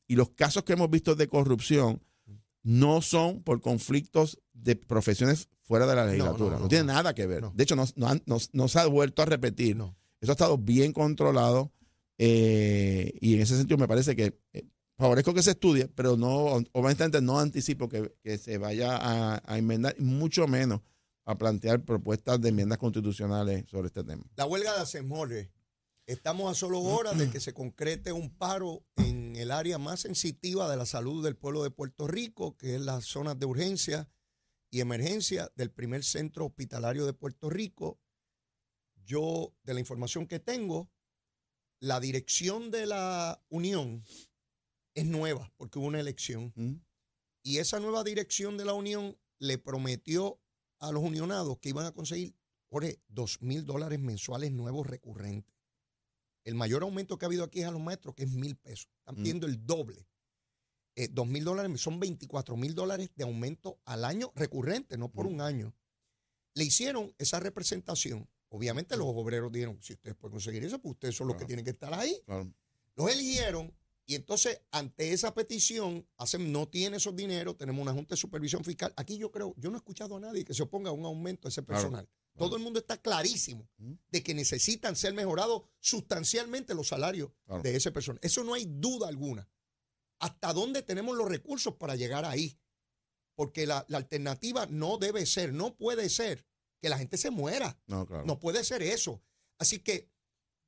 y 0.07 0.15
los 0.15 0.29
casos 0.29 0.63
que 0.63 0.73
hemos 0.73 0.89
visto 0.89 1.15
de 1.15 1.27
corrupción 1.27 2.01
no 2.63 3.01
son 3.01 3.43
por 3.43 3.61
conflictos 3.61 4.39
de 4.53 4.75
profesiones 4.75 5.49
fuera 5.61 5.85
de 5.85 5.95
la 5.95 6.05
legislatura, 6.05 6.55
no, 6.55 6.63
no, 6.63 6.67
tiene 6.67 6.85
nada 6.85 7.13
que 7.13 7.27
ver. 7.27 7.43
De 7.53 7.63
hecho, 7.63 7.75
no, 7.75 7.85
no 8.25 8.67
se 8.67 8.79
ha 8.79 8.85
vuelto 8.87 9.21
a 9.21 9.25
repetir. 9.25 9.75
No. 9.75 9.97
Eso 10.19 10.31
ha 10.31 10.33
estado 10.33 10.57
bien 10.57 10.93
controlado 10.93 11.71
eh, 12.17 13.13
y 13.21 13.35
en 13.35 13.41
ese 13.41 13.57
sentido 13.57 13.77
me 13.77 13.87
parece 13.87 14.15
que 14.15 14.39
eh, 14.53 14.67
favorezco 14.97 15.33
que 15.33 15.43
se 15.43 15.51
estudie, 15.51 15.87
pero 15.87 16.17
no, 16.17 16.61
obviamente 16.71 17.21
no 17.21 17.39
anticipo 17.39 17.87
que, 17.87 18.15
que 18.23 18.37
se 18.37 18.57
vaya 18.57 18.97
a, 18.97 19.41
a 19.45 19.57
enmendar, 19.57 19.95
mucho 19.99 20.47
menos 20.47 20.81
a 21.25 21.37
plantear 21.37 21.83
propuestas 21.83 22.41
de 22.41 22.49
enmiendas 22.49 22.77
constitucionales 22.77 23.65
sobre 23.69 23.87
este 23.87 24.03
tema. 24.03 24.23
La 24.35 24.45
huelga 24.45 24.73
de 24.73 24.81
Asemore. 24.81 25.51
Estamos 26.07 26.49
a 26.49 26.55
solo 26.55 26.79
horas 26.79 27.17
de 27.17 27.29
que 27.29 27.41
se 27.41 27.53
concrete 27.53 28.13
un 28.13 28.29
paro 28.29 28.81
en 29.37 29.43
el 29.43 29.51
área 29.51 29.77
más 29.77 29.99
sensitiva 29.99 30.67
de 30.67 30.77
la 30.77 30.87
salud 30.87 31.23
del 31.23 31.37
pueblo 31.37 31.61
de 31.61 31.69
Puerto 31.69 32.07
Rico, 32.07 32.57
que 32.57 32.75
es 32.75 32.81
las 32.81 33.05
zonas 33.05 33.37
de 33.37 33.45
urgencia 33.45 34.09
y 34.71 34.79
emergencia 34.79 35.51
del 35.55 35.69
primer 35.69 36.03
centro 36.03 36.47
hospitalario 36.47 37.05
de 37.05 37.13
Puerto 37.13 37.51
Rico. 37.51 38.01
Yo, 39.05 39.53
de 39.61 39.75
la 39.75 39.79
información 39.79 40.25
que 40.25 40.39
tengo, 40.39 40.89
la 41.79 41.99
dirección 41.99 42.71
de 42.71 42.87
la 42.87 43.43
unión 43.49 44.03
es 44.95 45.05
nueva 45.05 45.53
porque 45.55 45.77
hubo 45.77 45.85
una 45.85 45.99
elección. 45.99 46.51
¿Mm? 46.55 46.77
Y 47.43 47.59
esa 47.59 47.79
nueva 47.79 48.03
dirección 48.03 48.57
de 48.57 48.65
la 48.65 48.73
unión 48.73 49.19
le 49.37 49.59
prometió 49.59 50.41
a 50.79 50.91
los 50.91 51.03
unionados 51.03 51.59
que 51.59 51.69
iban 51.69 51.85
a 51.85 51.93
conseguir, 51.93 52.35
Jorge, 52.69 53.03
dos 53.07 53.39
mil 53.43 53.65
dólares 53.65 53.99
mensuales 53.99 54.51
nuevos 54.51 54.87
recurrentes. 54.87 55.56
El 56.47 56.55
mayor 56.55 56.81
aumento 56.83 57.17
que 57.17 57.25
ha 57.25 57.27
habido 57.27 57.43
aquí 57.43 57.59
es 57.59 57.65
a 57.65 57.71
los 57.71 57.81
maestros, 57.81 58.15
que 58.15 58.23
es 58.23 58.31
mil 58.31 58.55
pesos. 58.55 58.87
Están 58.99 59.15
Mm. 59.15 59.17
pidiendo 59.17 59.47
el 59.47 59.65
doble. 59.65 60.07
Eh, 60.95 61.09
dos 61.11 61.27
mil 61.27 61.43
dólares 61.43 61.81
son 61.81 61.99
24 61.99 62.55
mil 62.55 62.73
dólares 62.73 63.09
de 63.17 63.25
aumento 63.25 63.79
al 63.83 64.05
año 64.05 64.31
recurrente, 64.33 64.97
no 64.97 65.11
por 65.11 65.25
Mm. 65.25 65.33
un 65.33 65.41
año. 65.41 65.75
Le 66.53 66.63
hicieron 66.63 67.13
esa 67.17 67.41
representación. 67.41 68.29
Obviamente 68.47 68.95
los 68.95 69.07
obreros 69.09 69.51
dijeron, 69.51 69.77
si 69.81 69.91
ustedes 69.91 70.15
pueden 70.15 70.31
conseguir 70.35 70.63
eso, 70.63 70.79
pues 70.79 70.93
ustedes 70.93 71.17
son 71.17 71.27
los 71.27 71.35
que 71.35 71.43
tienen 71.43 71.65
que 71.65 71.71
estar 71.71 71.93
ahí. 71.93 72.17
Claro. 72.25 72.49
Los 72.95 73.11
eligieron 73.11 73.73
y 74.09 74.15
entonces 74.15 74.61
ante 74.71 75.11
esa 75.11 75.33
petición, 75.33 76.07
hacen 76.17 76.51
no 76.51 76.67
tiene 76.67 76.97
esos 76.97 77.15
dineros, 77.15 77.57
tenemos 77.57 77.81
una 77.83 77.93
junta 77.93 78.15
de 78.15 78.17
supervisión 78.21 78.63
fiscal. 78.63 78.93
Aquí 78.95 79.17
yo 79.17 79.29
creo, 79.31 79.53
yo 79.57 79.69
no 79.69 79.75
he 79.75 79.79
escuchado 79.79 80.15
a 80.15 80.19
nadie 80.19 80.45
que 80.45 80.53
se 80.53 80.63
oponga 80.63 80.89
a 80.89 80.93
un 80.93 81.05
aumento 81.05 81.47
a 81.47 81.49
ese 81.49 81.61
Claro, 81.63 81.81
personal. 81.81 82.09
Todo 82.37 82.55
el 82.55 82.61
mundo 82.63 82.79
está 82.79 82.97
clarísimo 83.01 83.67
de 84.09 84.23
que 84.23 84.33
necesitan 84.33 84.95
ser 84.95 85.13
mejorados 85.13 85.63
sustancialmente 85.79 86.73
los 86.73 86.87
salarios 86.87 87.31
Claro. 87.45 87.61
de 87.63 87.75
ese 87.75 87.91
personal. 87.91 88.19
Eso 88.23 88.43
no 88.43 88.53
hay 88.53 88.65
duda 88.65 89.07
alguna. 89.09 89.49
¿Hasta 90.19 90.53
dónde 90.53 90.81
tenemos 90.83 91.15
los 91.17 91.27
recursos 91.27 91.75
para 91.75 91.95
llegar 91.95 92.23
ahí? 92.25 92.57
Porque 93.35 93.67
la, 93.67 93.85
la 93.89 93.97
alternativa 93.97 94.65
no 94.67 94.97
debe 94.97 95.25
ser, 95.25 95.51
no 95.53 95.75
puede 95.75 96.09
ser 96.09 96.45
que 96.81 96.89
la 96.89 96.97
gente 96.97 97.17
se 97.17 97.29
muera. 97.29 97.77
No. 97.87 98.05
No 98.25 98.39
puede 98.39 98.63
ser 98.63 98.81
eso. 98.83 99.21
Así 99.59 99.79
que, 99.79 100.09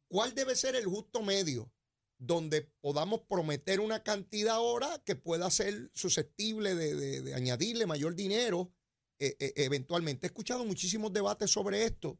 ¿cuál 0.07 0.33
debe 0.35 0.55
ser 0.55 0.75
el 0.75 0.85
justo 0.87 1.21
medio 1.21 1.71
donde 2.19 2.69
podamos 2.81 3.21
prometer 3.21 3.79
una 3.79 4.03
cantidad 4.03 4.55
ahora 4.55 5.01
que 5.05 5.15
pueda 5.15 5.49
ser 5.49 5.89
susceptible 5.93 6.75
de, 6.75 6.93
de- 6.95 7.21
de 7.21 7.33
añadirle 7.33 7.85
mayor 7.85 8.13
dinero 8.13 8.71
eh, 9.19 9.35
eh, 9.39 9.53
eventualmente? 9.55 10.27
He 10.27 10.29
escuchado 10.29 10.65
muchísimos 10.65 11.11
debates 11.13 11.49
sobre 11.49 11.85
esto. 11.85 12.19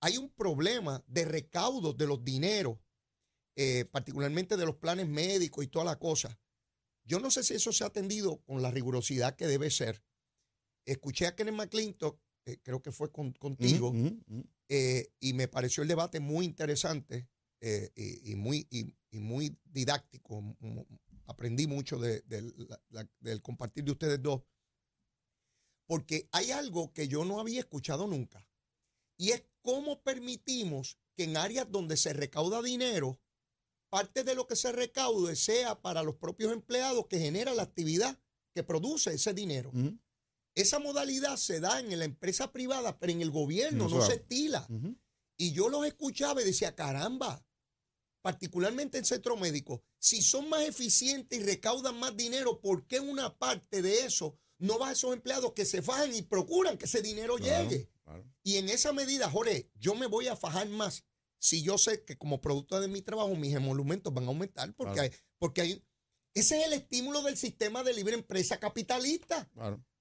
Hay 0.00 0.18
un 0.18 0.28
problema 0.30 1.02
de 1.06 1.24
recaudos 1.24 1.96
de 1.96 2.06
los 2.06 2.22
dineros, 2.22 2.78
eh, 3.56 3.86
particularmente 3.90 4.56
de 4.58 4.66
los 4.66 4.76
planes 4.76 5.08
médicos 5.08 5.64
y 5.64 5.68
toda 5.68 5.86
la 5.86 5.98
cosa. 5.98 6.38
Yo 7.06 7.18
no 7.20 7.30
sé 7.30 7.42
si 7.42 7.54
eso 7.54 7.72
se 7.72 7.84
ha 7.84 7.88
atendido 7.88 8.42
con 8.44 8.60
la 8.62 8.70
rigurosidad 8.70 9.36
que 9.36 9.46
debe 9.46 9.70
ser. 9.70 10.02
Escuché 10.86 11.26
a 11.26 11.34
Kenneth 11.34 11.54
McClintock, 11.54 12.20
creo 12.62 12.82
que 12.82 12.92
fue 12.92 13.10
con- 13.10 13.32
contigo, 13.32 13.92
y 15.20 15.32
me 15.32 15.48
pareció 15.48 15.82
el 15.82 15.88
debate 15.88 16.20
muy 16.20 16.44
interesante 16.44 17.26
eh, 17.66 17.90
y, 17.96 18.32
y 18.32 18.34
muy, 18.36 18.66
y, 18.70 18.92
y 19.10 19.20
muy 19.20 19.56
didáctico. 19.64 20.42
Aprendí 21.26 21.66
mucho 21.66 21.98
de- 21.98 22.20
de 22.22 22.42
la- 22.68 22.80
la- 22.90 23.10
del 23.20 23.40
compartir 23.40 23.84
de 23.84 23.92
ustedes 23.92 24.20
dos, 24.22 24.42
porque 25.86 26.28
hay 26.32 26.50
algo 26.50 26.92
que 26.92 27.08
yo 27.08 27.24
no 27.24 27.40
había 27.40 27.60
escuchado 27.60 28.06
nunca, 28.06 28.46
y 29.16 29.30
es 29.30 29.44
cómo 29.62 30.02
permitimos 30.02 30.98
que 31.16 31.24
en 31.24 31.36
áreas 31.36 31.70
donde 31.70 31.96
se 31.96 32.12
recauda 32.12 32.60
dinero, 32.62 33.20
parte 33.90 34.24
de 34.24 34.34
lo 34.34 34.46
que 34.46 34.56
se 34.56 34.72
recaude 34.72 35.36
sea 35.36 35.80
para 35.80 36.02
los 36.02 36.16
propios 36.16 36.52
empleados 36.52 37.06
que 37.06 37.18
genera 37.20 37.54
la 37.54 37.62
actividad 37.62 38.18
que 38.54 38.62
produce 38.64 39.14
ese 39.14 39.32
dinero. 39.32 39.70
Esa 40.56 40.78
modalidad 40.78 41.36
se 41.36 41.60
da 41.60 41.80
en 41.80 41.98
la 41.98 42.04
empresa 42.04 42.52
privada, 42.52 42.98
pero 42.98 43.12
en 43.12 43.22
el 43.22 43.30
gobierno 43.30 43.88
No 43.88 43.96
no 43.96 44.00
se 44.06 44.14
estila. 44.14 44.66
Y 45.36 45.50
yo 45.52 45.68
los 45.68 45.84
escuchaba 45.86 46.42
y 46.42 46.44
decía, 46.44 46.74
caramba, 46.76 47.44
particularmente 48.24 48.96
en 48.96 49.04
centro 49.04 49.36
médico, 49.36 49.82
si 49.98 50.22
son 50.22 50.48
más 50.48 50.62
eficientes 50.62 51.38
y 51.38 51.42
recaudan 51.42 51.98
más 51.98 52.16
dinero, 52.16 52.58
¿por 52.58 52.86
qué 52.86 52.98
una 52.98 53.36
parte 53.36 53.82
de 53.82 53.98
eso 54.06 54.34
no 54.56 54.78
va 54.78 54.88
a 54.88 54.92
esos 54.92 55.12
empleados 55.12 55.52
que 55.52 55.66
se 55.66 55.82
fajan 55.82 56.14
y 56.14 56.22
procuran 56.22 56.78
que 56.78 56.86
ese 56.86 57.02
dinero 57.02 57.36
Claro, 57.36 57.68
llegue? 57.68 57.90
claro. 58.02 58.24
Y 58.42 58.56
en 58.56 58.70
esa 58.70 58.94
medida, 58.94 59.28
Jorge, 59.30 59.68
yo 59.74 59.94
me 59.94 60.06
voy 60.06 60.28
a 60.28 60.36
fajar 60.36 60.66
más 60.70 61.04
si 61.38 61.62
yo 61.62 61.76
sé 61.76 62.02
que 62.02 62.16
como 62.16 62.40
producto 62.40 62.80
de 62.80 62.88
mi 62.88 63.02
trabajo 63.02 63.36
mis 63.36 63.54
emolumentos 63.54 64.14
van 64.14 64.24
a 64.24 64.28
aumentar 64.28 64.72
porque, 64.74 64.94
Claro. 64.94 65.12
hay, 65.12 65.18
porque 65.38 65.60
hay, 65.60 65.84
ese 66.32 66.58
es 66.60 66.66
el 66.66 66.72
estímulo 66.72 67.20
del 67.20 67.36
sistema 67.36 67.82
de 67.82 67.92
libre 67.92 68.14
empresa 68.14 68.58
capitalista. 68.58 69.50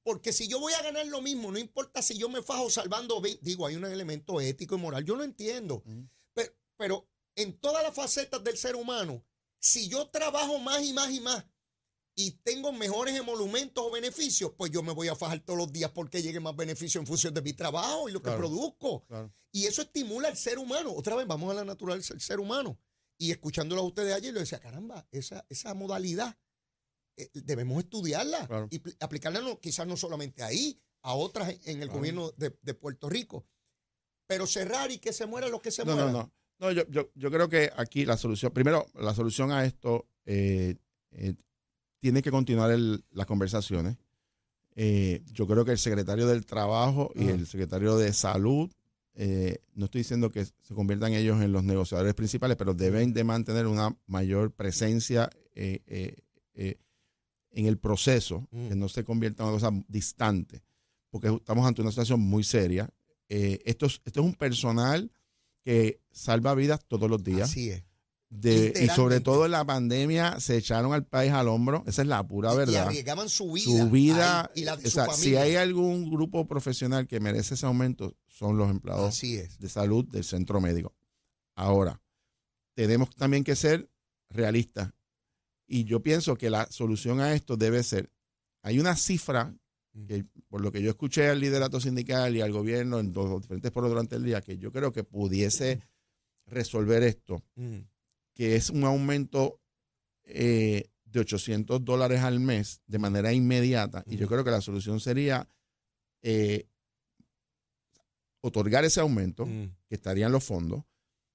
Porque 0.01 0.32
si 0.32 0.48
yo 0.48 0.62
voy 0.62 0.72
a 0.72 0.82
ganar 0.82 1.06
lo 1.08 1.22
mismo, 1.22 1.51
no 1.51 1.58
importa 1.60 2.01
si 2.01 2.18
yo 2.18 2.30
me 2.30 2.42
fajo 2.42 2.70
salvando, 2.70 3.22
digo, 3.42 3.68
hay 3.68 3.75
un 3.75 3.84
elemento 3.84 4.39
ético 4.39 4.75
y 4.75 4.77
moral, 4.77 5.03
yo 5.03 5.18
lo 5.18 5.25
entiendo. 5.25 5.84
Pero, 6.34 6.53
pero 6.77 7.10
en 7.36 7.60
todas 7.60 7.84
las 7.84 7.94
facetas 7.96 8.44
del 8.44 8.58
ser 8.58 8.75
humano, 8.75 9.25
si 9.60 9.88
yo 9.88 10.10
trabajo 10.10 10.60
más 10.60 10.84
y 10.84 10.94
más 10.94 11.12
y 11.12 11.20
más 11.22 11.46
y 12.16 12.32
tengo 12.44 12.72
mejores 12.72 13.16
emolumentos 13.18 13.84
o 13.84 13.90
beneficios, 13.92 14.52
pues 14.58 14.72
yo 14.72 14.84
me 14.84 14.92
voy 14.94 15.08
a 15.08 15.16
fajar 15.16 15.40
todos 15.40 15.58
los 15.58 15.72
días 15.72 15.90
porque 15.92 16.22
llegue 16.22 16.40
más 16.40 16.56
beneficio 16.56 17.00
en 17.02 17.08
función 17.08 17.34
de 17.34 17.42
mi 17.42 17.54
trabajo 17.54 18.08
y 18.08 18.12
lo 18.12 18.22
que 18.22 18.30
produzco. 18.32 19.04
Claro. 19.08 19.34
Y 19.52 19.66
eso 19.66 19.82
estimula 19.82 20.28
al 20.28 20.38
ser 20.38 20.60
humano. 20.60 20.94
Otra 20.94 21.16
vez, 21.16 21.25
vamos 21.25 21.50
a 21.50 21.56
la 21.56 21.66
naturaleza 21.66 22.13
del 22.13 22.22
ser 22.22 22.40
humano. 22.40 22.78
Y 23.18 23.32
escuchándolo 23.32 23.82
a 23.82 23.86
ustedes 23.86 24.13
ayer, 24.13 24.32
yo 24.34 24.40
decía, 24.40 24.60
caramba, 24.60 25.08
esa, 25.12 25.44
esa 25.50 25.74
modalidad 25.74 26.38
eh, 27.18 27.30
debemos 27.34 27.84
estudiarla 27.84 28.48
Claro. 28.48 28.68
y 28.70 28.80
pl- 28.80 28.96
aplicarla 29.00 29.40
no, 29.42 29.60
quizás 29.60 29.88
no 29.88 29.98
solamente 29.98 30.44
ahí, 30.44 30.80
a 31.02 31.16
otras 31.16 31.56
en- 31.66 31.82
el 31.82 31.90
gobierno 31.90 32.32
de, 32.38 32.56
de 32.62 32.74
Puerto 32.75 33.10
Rico. 33.10 33.48
Pero 34.28 34.46
cerrar 34.46 34.92
y 34.92 35.00
que 35.00 35.13
se 35.13 35.25
mueran 35.25 35.52
los 35.52 35.62
que 35.62 35.72
se 35.72 35.84
No, 35.84 35.92
no, 35.92 35.96
mueran. 35.96 36.13
no. 36.13 36.34
No, 36.60 36.72
yo, 36.72 36.83
yo, 36.89 37.10
yo 37.15 37.31
creo 37.31 37.50
que 37.50 37.72
aquí 37.75 38.05
la 38.05 38.17
solución, 38.17 38.51
primero, 38.53 38.86
la 38.95 39.13
solución 39.13 39.51
a 39.51 39.65
esto 39.65 40.07
eh, 40.25 40.75
eh, 41.12 41.33
tiene 42.00 42.22
que 42.22 42.31
continuar 42.31 42.72
el- 42.72 43.03
las 43.12 43.25
conversaciones. 43.25 43.98
Eh, 44.75 45.22
yo 45.31 45.45
creo 45.48 45.65
que 45.65 45.72
el 45.72 45.77
secretario 45.77 46.27
del 46.27 46.45
Trabajo 46.45 47.12
y 47.15 47.27
el 47.27 47.45
secretario 47.48 47.98
de 47.98 48.13
Salud, 48.13 48.72
no 49.75 49.86
estoy 49.86 50.00
diciendo 50.01 50.31
que 50.31 50.45
se 50.45 50.74
conviertan 50.74 51.13
ellos 51.13 51.39
en 51.41 51.51
los 51.51 51.63
negociadores 51.63 52.15
principales, 52.15 52.57
pero 52.57 52.74
deben 52.74 53.13
de 53.13 53.24
mantener 53.24 53.67
una 53.67 53.95
mayor 54.07 54.51
presencia 54.51 55.29
en 55.55 56.15
el 57.67 57.77
proceso, 57.77 58.48
Mm. 58.51 58.69
que 58.69 58.75
no 58.75 58.89
se 58.89 59.03
convierta 59.03 59.43
en 59.43 59.50
una 59.50 59.57
cosa 59.60 59.72
distante, 59.88 60.63
porque 61.12 61.27
estamos 61.27 61.67
ante 61.67 61.81
una 61.81 61.91
situación 61.91 62.19
muy 62.19 62.43
seria. 62.43 62.89
Esto, 63.29 63.86
es, 63.86 64.01
esto 64.05 64.22
es 64.22 64.25
un 64.25 64.33
personal 64.33 65.12
que 65.63 66.00
salva 66.13 66.55
vidas 66.55 66.79
todos 66.88 67.10
los 67.10 67.24
días. 67.24 67.50
Así 67.50 67.70
es. 67.70 67.84
De, 68.29 68.74
y 68.82 68.88
sobre 68.88 69.20
todo 69.20 69.46
en 69.46 69.51
la 69.51 69.63
pandemia 69.63 70.39
se 70.39 70.58
echaron 70.58 70.91
al 70.93 71.05
país 71.05 71.32
al 71.32 71.48
hombro. 71.50 71.84
Esa 71.86 72.01
es 72.01 72.08
la 72.08 72.25
pura 72.27 72.51
Y 72.53 72.58
verdad. 72.58 72.88
arriesgaban 72.88 73.29
su 73.29 73.51
vida. 73.51 73.65
Su 73.65 73.89
vida, 73.91 74.51
y 74.55 74.63
la 74.63 74.75
de 74.75 74.88
o 74.88 74.89
su 74.89 74.96
sea, 74.96 75.13
si 75.13 75.36
hay 75.36 75.55
algún 75.55 76.10
grupo 76.10 76.48
profesional 76.48 77.05
que 77.08 77.20
merece 77.20 77.53
ese 77.53 77.67
aumento, 77.67 78.15
son 78.27 78.58
los 78.58 78.72
empleados 78.72 79.10
Así 79.10 79.36
es. 79.36 79.60
de 79.60 79.70
salud 79.70 80.05
del 80.05 80.24
centro 80.24 80.60
médico. 80.60 80.96
Ahora, 81.53 82.01
tenemos 82.74 83.13
también 83.15 83.43
que 83.43 83.55
ser 83.55 83.88
realistas. 84.32 84.91
Y 85.67 85.84
yo 85.84 86.01
pienso 86.01 86.36
que 86.36 86.50
la 86.50 86.67
solución 86.72 87.20
a 87.22 87.36
esto 87.36 87.55
debe 87.55 87.84
ser, 87.84 88.10
hay 88.63 88.79
una 88.79 88.96
cifra, 88.96 89.55
que 90.08 90.25
por 90.50 90.62
lo 90.62 90.72
que 90.72 90.82
yo 90.82 90.89
escuché 90.89 91.29
al 91.29 91.39
liderato 91.39 91.79
sindical 91.79 92.36
y 92.36 92.41
al 92.41 92.51
gobierno 92.51 93.00
en 93.00 93.13
los 93.13 93.41
diferentes 93.43 93.72
foros 93.72 93.91
durante 93.91 94.15
el 94.15 94.24
día, 94.24 94.41
que 94.41 94.58
yo 94.58 94.72
creo 94.72 94.91
que 94.91 95.03
pudiese 95.03 95.82
resolver 96.53 97.03
esto, 97.03 97.43
Mm. 97.55 97.79
que 98.33 98.55
es 98.55 98.69
un 98.69 98.83
aumento 98.86 99.60
eh, 100.25 100.89
de 101.05 101.19
800 101.19 101.83
dólares 101.83 102.22
al 102.22 102.39
mes 102.39 102.81
de 102.88 102.98
manera 102.98 103.33
inmediata. 103.33 104.03
Y 104.07 104.15
yo 104.15 104.27
creo 104.27 104.43
que 104.43 104.51
la 104.51 104.62
solución 104.62 105.00
sería 105.01 105.48
eh, 106.22 106.65
otorgar 108.41 108.83
ese 108.86 109.00
aumento, 109.00 109.45
Mm. 109.45 109.75
que 109.88 109.95
estaría 109.95 110.25
en 110.27 110.31
los 110.31 110.43
fondos. 110.43 110.83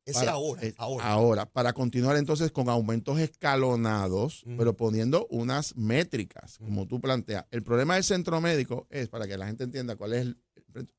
Ese 0.04 0.20
para- 0.20 0.32
ahora, 0.32 0.62
eh, 0.66 0.74
ahora. 0.78 1.44
para 1.46 1.74
continuar 1.74 2.16
entonces 2.16 2.50
con 2.50 2.70
aumentos 2.70 3.18
escalonados, 3.20 4.42
pero 4.56 4.74
poniendo 4.74 5.26
unas 5.30 5.76
métricas, 5.76 6.56
como 6.58 6.86
tú 6.86 6.98
planteas. 7.00 7.44
El 7.50 7.62
problema 7.62 7.94
del 7.96 8.04
centro 8.04 8.40
médico 8.40 8.86
es, 8.88 9.08
para 9.10 9.26
que 9.26 9.36
la 9.36 9.46
gente 9.46 9.64
entienda 9.64 9.96
cuál 9.96 10.14
es 10.14 10.20
el... 10.22 10.38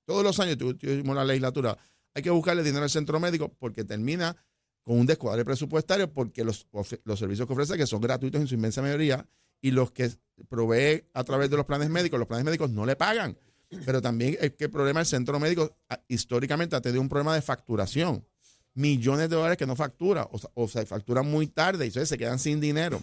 Todos 0.06 0.24
los 0.24 0.40
años 0.40 0.58
tu- 0.58 0.76
tuvimos 0.78 1.16
la 1.16 1.26
legislatura, 1.26 1.76
hay 2.20 2.24
que 2.24 2.30
buscarle 2.30 2.64
dinero 2.64 2.84
al 2.84 2.90
centro 2.90 3.20
médico 3.20 3.54
porque 3.60 3.84
termina 3.84 4.36
con 4.84 5.00
un 5.00 5.06
descuadre 5.06 5.46
presupuestario 5.46 6.12
porque 6.12 6.44
los, 6.44 6.68
los 7.04 7.20
servicios 7.20 7.48
que 7.48 7.54
ofrece, 7.54 7.78
que 7.78 7.88
son 7.88 8.02
gratuitos 8.02 8.42
en 8.42 8.48
su 8.48 8.56
inmensa 8.56 8.82
mayoría, 8.82 9.26
y 9.62 9.72
los 9.72 9.92
que 9.92 10.12
provee 10.48 11.06
a 11.14 11.24
través 11.24 11.50
de 11.50 11.58
los 11.58 11.66
planes 11.66 11.90
médicos, 11.90 12.20
los 12.20 12.28
planes 12.28 12.46
médicos 12.46 12.70
no 12.72 12.86
le 12.86 12.96
pagan. 12.96 13.38
Pero 13.86 14.02
también 14.02 14.38
es 14.42 14.54
que 14.54 14.66
el 14.66 14.72
problema 14.72 15.00
del 15.00 15.08
centro 15.08 15.40
médico 15.40 15.78
ah, 15.90 16.02
históricamente 16.08 16.76
ha 16.76 16.82
tenido 16.82 17.02
un 17.02 17.10
problema 17.10 17.36
de 17.36 17.42
facturación. 17.42 18.26
Millones 18.74 19.30
de 19.30 19.36
dólares 19.36 19.58
que 19.58 19.68
no 19.68 19.76
factura, 19.76 20.28
o, 20.32 20.68
se 20.68 20.86
facturan 20.86 21.30
muy 21.30 21.48
tarde 21.48 21.86
y 21.86 21.92
se 21.92 22.18
quedan 22.18 22.40
sin 22.40 22.60
dinero. 22.60 23.02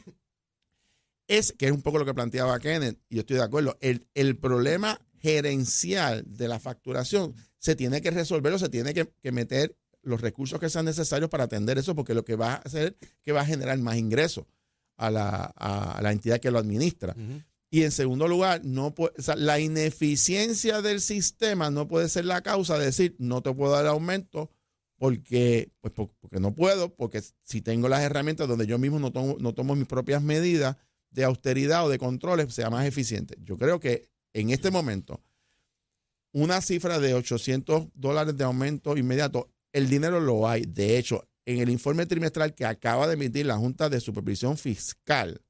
Es 1.29 1.53
que 1.53 1.67
es 1.67 1.73
un 1.73 1.83
poco 1.83 1.99
lo 1.99 2.05
que 2.05 2.15
planteaba 2.15 2.59
Kenneth, 2.59 2.99
y 3.09 3.17
yo 3.17 3.21
estoy 3.21 3.37
de 3.37 3.43
acuerdo. 3.43 3.77
El, 3.81 4.07
el 4.15 4.39
problema 4.39 5.01
gerencial 5.21 6.25
de 6.27 6.49
la 6.49 6.61
facturación 6.61 7.35
se 7.67 7.75
tiene 7.77 8.01
que 8.01 8.11
resolver 8.13 8.53
o 8.53 8.59
se 8.59 8.69
tiene 8.69 8.95
que, 8.95 9.09
que 9.23 9.33
meter 9.33 9.77
los 10.03 10.21
recursos 10.21 10.61
que 10.61 10.71
sean 10.71 10.85
necesarios 10.85 11.29
para 11.29 11.45
atender 11.45 11.79
eso, 11.79 11.95
porque 11.97 12.15
lo 12.15 12.25
que 12.25 12.37
va 12.37 12.53
a 12.55 12.57
hacer 12.59 12.97
es 13.01 13.09
que 13.25 13.33
va 13.33 13.41
a 13.41 13.45
generar 13.47 13.77
más 13.79 13.97
ingresos 13.97 14.45
a 14.97 15.11
la, 15.11 15.45
a 15.57 16.01
la 16.01 16.13
entidad 16.13 16.39
que 16.41 16.51
lo 16.53 16.59
administra. 16.59 17.15
Y 17.71 17.83
en 17.83 17.91
segundo 17.91 18.29
lugar, 18.29 18.65
no 18.65 18.95
puede, 18.95 19.13
o 19.19 19.23
sea, 19.23 19.35
la 19.35 19.59
ineficiencia 19.59 20.81
del 20.81 21.01
sistema 21.01 21.71
no 21.71 21.89
puede 21.89 22.09
ser 22.09 22.25
la 22.25 22.41
causa 22.41 22.79
de 22.79 22.87
decir 22.87 23.17
no 23.19 23.43
te 23.43 23.53
puedo 23.53 23.73
dar 23.73 23.87
aumento 23.89 24.49
porque, 24.99 25.71
pues, 25.81 25.93
por- 25.93 26.11
porque 26.21 26.41
no 26.41 26.55
puedo, 26.55 26.95
porque 26.95 27.23
si 27.43 27.61
tengo 27.61 27.89
las 27.89 28.03
herramientas 28.03 28.49
donde 28.49 28.67
yo 28.67 28.79
mismo 28.79 28.99
no 28.99 29.11
tomo, 29.13 29.37
no 29.41 29.53
tomo 29.55 29.75
mis 29.75 29.87
propias 29.89 30.23
medidas 30.23 30.77
de 31.11 31.25
austeridad 31.25 31.85
o 31.85 31.89
de 31.89 31.99
controles, 31.99 32.55
sea 32.55 32.71
más 32.71 32.87
eficiente. 32.87 33.37
Yo 33.43 33.59
creo 33.59 33.81
que 33.81 34.09
en 34.33 34.51
este 34.51 34.71
momento, 34.71 35.21
una 36.37 36.61
cifra 36.61 36.99
de 36.99 37.15
800 37.15 37.89
dólares 37.95 38.37
de 38.37 38.45
aumento 38.45 38.95
inmediato, 38.99 39.49
el 39.73 39.89
dinero 39.89 40.21
lo 40.21 40.47
hay. 40.47 40.67
De 40.67 40.99
hecho, 40.99 41.27
en 41.47 41.61
el 41.61 41.71
informe 41.71 42.05
trimestral 42.05 42.55
que 42.55 42.67
acaba 42.67 43.07
de 43.07 43.15
emitir 43.15 43.47
la 43.47 43.57
Junta 43.57 43.89
de 43.89 44.01
Supervisión 44.01 44.59
Fiscal, 44.59 45.41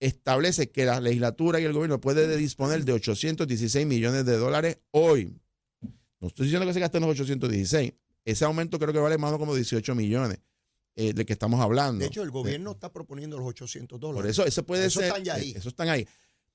establece 0.00 0.70
que 0.70 0.86
la 0.86 1.00
legislatura 1.02 1.60
y 1.60 1.64
el 1.64 1.74
gobierno 1.74 2.00
puede 2.00 2.34
disponer 2.38 2.86
de 2.86 2.92
816 2.92 3.86
millones 3.86 4.24
de 4.24 4.38
dólares 4.38 4.78
hoy. 4.90 5.38
No 6.20 6.28
estoy 6.28 6.46
diciendo 6.46 6.66
que 6.66 6.72
se 6.72 6.80
gasten 6.80 7.02
los 7.02 7.10
816. 7.10 7.92
Ese 8.24 8.44
aumento 8.46 8.78
creo 8.78 8.94
que 8.94 8.98
vale 8.98 9.18
más 9.18 9.28
o 9.28 9.32
menos 9.32 9.40
como 9.40 9.54
18 9.54 9.94
millones 9.94 10.38
eh, 10.94 11.12
de 11.12 11.26
que 11.26 11.34
estamos 11.34 11.60
hablando. 11.60 12.00
De 12.00 12.06
hecho, 12.06 12.22
el 12.22 12.30
gobierno 12.30 12.72
está 12.72 12.90
proponiendo 12.90 13.36
los 13.36 13.46
800 13.48 14.00
dólares. 14.00 14.22
Por 14.22 14.30
eso, 14.30 14.46
eso 14.46 14.64
puede 14.64 14.86
Eso 14.86 15.00
ser. 15.00 15.08
están 15.08 15.24
ya 15.24 15.34
ahí. 15.34 15.52
Eso 15.54 15.68
están 15.68 15.90
ahí. 15.90 16.08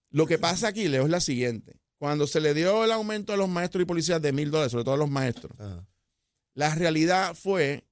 Lo 0.10 0.26
que 0.26 0.40
pasa 0.40 0.70
aquí, 0.70 0.88
Leo, 0.88 1.04
es 1.04 1.12
la 1.12 1.22
siguiente. 1.22 1.80
Cuando 2.02 2.26
se 2.26 2.42
le 2.42 2.56
dio 2.56 2.84
el 2.84 2.92
aumento 2.92 3.32
a 3.32 3.38
los 3.38 3.48
maestros 3.48 3.84
y 3.84 3.86
policías 3.86 4.20
de 4.20 4.32
mil 4.34 4.50
dólares, 4.50 4.72
sobre 4.72 4.86
todo 4.86 4.96
a 4.96 4.98
los 4.98 5.12
maestros, 5.12 5.54
Ajá. 5.60 5.86
la 6.56 6.74
realidad 6.74 7.36
fue 7.36 7.86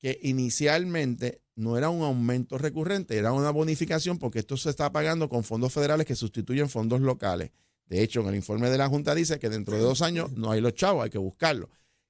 que 0.00 0.18
inicialmente 0.22 1.40
no 1.54 1.78
era 1.78 1.88
un 1.88 2.02
aumento 2.02 2.58
recurrente, 2.58 3.16
era 3.16 3.30
una 3.32 3.52
bonificación 3.52 4.18
porque 4.18 4.40
esto 4.40 4.56
se 4.56 4.70
está 4.70 4.90
pagando 4.90 5.28
con 5.28 5.44
fondos 5.44 5.72
federales 5.72 6.04
que 6.04 6.16
sustituyen 6.16 6.68
fondos 6.68 7.00
locales. 7.00 7.52
De 7.86 8.02
hecho, 8.02 8.22
en 8.22 8.26
el 8.26 8.34
informe 8.34 8.68
de 8.70 8.78
la 8.78 8.88
Junta 8.88 9.14
dice 9.14 9.38
que 9.38 9.48
dentro 9.48 9.76
de 9.76 9.82
dos 9.82 10.02
años 10.02 10.32
no 10.32 10.50
hay 10.50 10.60
los 10.60 10.74
chavos, 10.74 11.04
hay 11.04 11.10
que 11.10 11.18
buscarlos. 11.18 11.68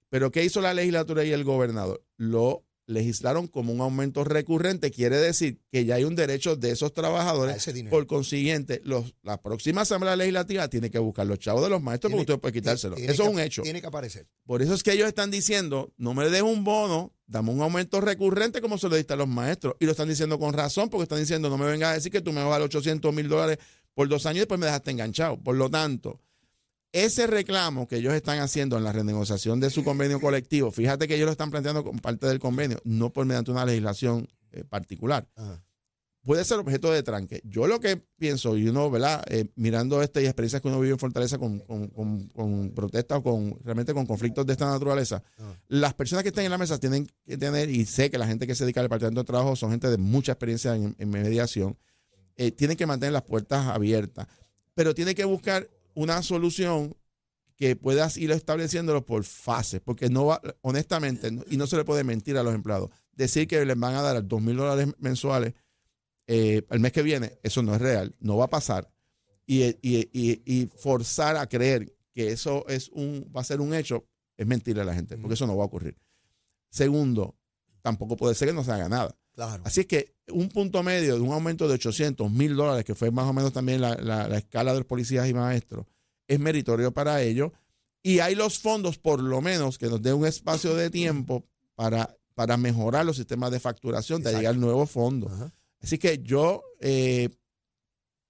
Pero 0.09 0.31
¿qué 0.31 0.42
hizo 0.42 0.62
la 0.62 0.72
legislatura 0.72 1.25
y 1.25 1.33
el 1.33 1.44
gobernador? 1.44 2.03
Lo 2.16 2.64
legislaron 2.87 3.47
como 3.47 3.73
un 3.73 3.81
aumento 3.81 4.25
recurrente. 4.25 4.90
Quiere 4.90 5.16
decir 5.16 5.61
que 5.71 5.85
ya 5.85 5.95
hay 5.97 6.05
un 6.05 6.14
derecho 6.16 6.57
de 6.57 6.71
esos 6.71 6.92
trabajadores. 6.92 7.55
Por 7.90 8.07
consiguiente, 8.07 8.81
los, 8.85 9.14
la 9.23 9.40
próxima 9.40 9.83
Asamblea 9.83 10.16
Legislativa 10.16 10.68
tiene 10.68 10.90
que 10.90 10.99
buscar 10.99 11.27
los 11.27 11.38
chavos 11.38 11.62
de 11.62 11.71
los 11.71 11.83
maestros 11.83 12.11
Tiene- 12.11 12.21
porque 12.25 12.33
usted 12.33 12.40
puede 12.40 12.53
quitárselo. 12.55 12.95
tiene 12.97 13.12
Eso 13.12 13.23
es 13.25 13.29
un 13.29 13.40
hecho. 13.40 13.62
Tiene 13.62 13.81
que 13.81 13.87
aparecer. 13.87 14.27
Por 14.45 14.62
eso 14.62 14.75
es 14.75 14.83
que 14.83 14.92
ellos 14.92 15.09
están 15.09 15.31
diciendo, 15.31 15.92
no 15.97 16.14
me 16.14 16.29
des 16.29 16.42
un 16.42 16.64
bono, 16.64 17.14
dame 17.27 17.51
un 17.51 17.62
aumento 17.62 18.01
recurrente 18.01 18.61
como 18.61 18.79
se 18.79 18.88
lo 18.88 18.97
diste 18.97 19.12
a 19.14 19.16
los 19.16 19.29
maestros. 19.29 19.75
Y 19.81 19.85
lo 19.87 19.92
están 19.92 20.09
diciendo 20.09 20.38
con 20.38 20.53
razón, 20.53 20.88
porque 20.90 21.05
están 21.05 21.21
diciendo, 21.21 21.49
no 21.49 21.59
me 21.59 21.66
vengas 21.66 21.90
a 21.90 21.95
decir 21.95 22.11
que 22.12 22.21
tú 22.21 22.33
me 22.33 22.40
vas 22.40 22.49
a 22.49 22.51
dar 22.53 22.62
800 22.62 23.14
mil 23.14 23.29
dólares 23.29 23.59
por 23.95 24.09
dos 24.09 24.27
años 24.27 24.37
y 24.37 24.40
después 24.40 24.59
me 24.59 24.66
dejaste 24.66 24.90
enganchado. 24.90 25.38
Por 25.42 25.55
lo 25.57 25.71
tanto, 25.71 26.21
ese 26.92 27.26
reclamo 27.26 27.88
que 27.88 27.96
ellos 27.96 28.12
están 28.14 28.38
haciendo 28.40 28.76
en 28.76 28.85
la 28.85 28.92
renegociación 28.92 29.61
de 29.61 29.70
su 29.70 29.83
convenio 29.85 30.20
colectivo, 30.20 30.70
fíjate 30.70 31.09
que 31.09 31.14
ellos 31.14 31.26
lo 31.26 31.33
están 31.33 31.50
planteando 31.50 31.83
como 31.85 32.00
parte 32.00 32.26
del 32.26 32.38
convenio, 32.38 32.78
no 32.85 33.12
por 33.12 33.24
mediante 33.26 33.50
una 33.50 33.64
legislación 33.64 34.28
eh, 34.52 34.64
particular 34.64 35.26
Ajá. 35.35 35.64
puede 36.22 36.44
ser 36.44 36.59
objeto 36.59 36.92
de 36.92 37.02
tranque. 37.02 37.40
Yo 37.44 37.66
lo 37.66 37.81
que 37.81 37.96
pienso, 37.96 38.57
y 38.59 38.68
uno, 38.68 38.90
¿verdad? 38.90 39.24
Eh, 39.28 39.46
mirando 39.57 40.02
esta 40.02 40.20
y 40.20 40.26
experiencias 40.26 40.61
que 40.61 40.68
uno 40.68 40.78
vive 40.81 40.92
en 40.92 40.98
Fortaleza 40.98 41.38
con, 41.38 41.61
con, 41.61 41.88
con- 41.88 42.28
con 42.28 42.70
protestas 42.74 43.18
o 43.18 43.22
con 43.22 43.59
realmente 43.64 43.94
con 43.94 44.05
conflictos 44.07 44.44
de 44.46 44.52
esta 44.52 44.66
naturaleza, 44.70 45.22
Ajá. 45.38 45.59
las 45.68 45.94
personas 45.94 46.22
que 46.22 46.28
están 46.28 46.44
en 46.44 46.50
la 46.50 46.59
mesa 46.59 46.78
tienen 46.78 47.09
que 47.24 47.38
tener, 47.38 47.70
y 47.70 47.87
sé 47.87 48.11
que 48.11 48.18
la 48.18 48.26
gente 48.26 48.46
que 48.46 48.55
se 48.55 48.64
dedica 48.64 48.81
al 48.81 48.85
departamento 48.87 49.22
de 49.22 49.26
trabajo 49.26 49.57
son 49.57 49.70
gente 49.70 49.88
de 49.88 49.96
mucha 49.96 50.33
experiencia 50.33 50.76
en, 50.76 50.94
en 50.98 51.09
mediación, 51.11 51.76
eh, 52.37 52.50
tienen 52.52 52.76
que 52.76 52.87
mantener 52.87 53.14
las 53.14 53.22
puertas 53.22 53.66
abiertas, 53.66 54.26
pero 54.74 54.94
tienen 54.94 55.14
que 55.14 55.24
buscar 55.24 55.68
una 55.94 56.22
solución 56.22 56.96
que 57.57 57.76
puedas 57.76 58.16
ir 58.16 58.31
estableciéndolo 58.33 59.05
por 59.07 59.24
fases, 59.24 59.81
porque 59.81 60.09
no 60.09 60.26
va, 60.26 60.40
honestamente, 60.62 61.31
no- 61.31 61.44
y 61.48 61.57
no 61.57 61.66
se 61.66 61.76
le 61.76 61.85
puede 61.85 62.02
mentir 62.05 62.37
a 62.37 62.42
los 62.42 62.55
empleados, 62.55 62.90
decir 63.12 63.46
que 63.46 63.64
les 63.64 63.78
van 63.78 63.94
a 63.94 64.02
dar 64.02 64.26
dos 64.26 64.40
mil 64.42 64.57
dólares 64.57 64.88
mensuales 64.98 65.55
eh, 66.28 66.62
el 66.70 66.81
mes 66.81 66.92
que 66.92 67.02
viene, 67.02 67.38
eso 67.42 67.62
no 67.62 67.74
es 67.74 67.81
real, 67.81 68.14
no 68.20 68.37
va 68.37 68.44
a 68.46 68.50
pasar. 68.50 68.90
Y, 69.44 69.64
y- 69.83 70.09
y- 70.12 70.42
y 70.46 70.66
forzar 70.78 71.37
a 71.37 71.48
creer 71.48 71.94
que 72.12 72.31
eso 72.33 72.64
es 72.68 72.88
un, 72.90 73.31
va 73.37 73.40
a 73.40 73.44
ser 73.44 73.61
un 73.61 73.74
hecho, 73.74 74.07
es 74.37 74.46
mentirle 74.46 74.83
a 74.83 74.85
la 74.87 74.94
gente, 74.94 75.18
porque 75.18 75.35
eso 75.35 75.46
no 75.46 75.57
va 75.57 75.64
a 75.64 75.66
ocurrir. 75.66 75.98
Segundo, 76.70 77.37
tampoco 77.83 78.16
puede 78.16 78.35
ser 78.35 78.48
que 78.48 78.55
no 78.55 78.64
se 78.64 78.72
haga 78.72 78.88
nada. 78.88 79.16
Claro. 79.35 79.62
Así 79.66 79.81
es 79.81 79.87
que 79.87 80.14
un 80.31 80.49
punto 80.49 80.83
medio 80.83 81.14
de 81.14 81.21
un 81.21 81.33
aumento 81.33 81.66
de 81.68 81.75
800 81.75 82.31
mil 82.31 82.55
dólares, 82.55 82.85
que 82.85 82.95
fue 82.95 83.11
más 83.11 83.27
o 83.27 83.33
menos 83.33 83.53
también 83.53 83.81
la, 83.81 83.95
la- 83.97 84.29
la 84.29 84.38
escala 84.38 84.73
de 84.73 84.81
los 84.81 84.87
policías 84.87 85.29
y 85.29 85.35
maestros, 85.35 85.87
es 86.29 86.38
meritorio 86.38 86.92
para 86.92 87.23
ellos. 87.23 87.51
Y 88.03 88.18
hay 88.18 88.35
los 88.35 88.59
fondos, 88.59 88.99
por 88.99 89.23
lo 89.23 89.40
menos, 89.40 89.79
que 89.79 89.87
nos 89.87 90.03
dé 90.03 90.12
un 90.12 90.27
espacio 90.27 90.75
de 90.75 90.90
tiempo 90.90 91.45
para, 91.75 92.16
para 92.35 92.57
mejorar 92.57 93.07
los 93.07 93.16
sistemas 93.16 93.51
de 93.53 93.61
facturación, 93.61 94.23
de 94.23 94.33
llegar 94.35 94.57
nuevos 94.57 94.90
fondos. 94.90 95.31
Ajá. 95.33 95.53
Así 95.81 95.99
que 95.99 96.18
yo 96.23 96.62
eh, 96.81 97.29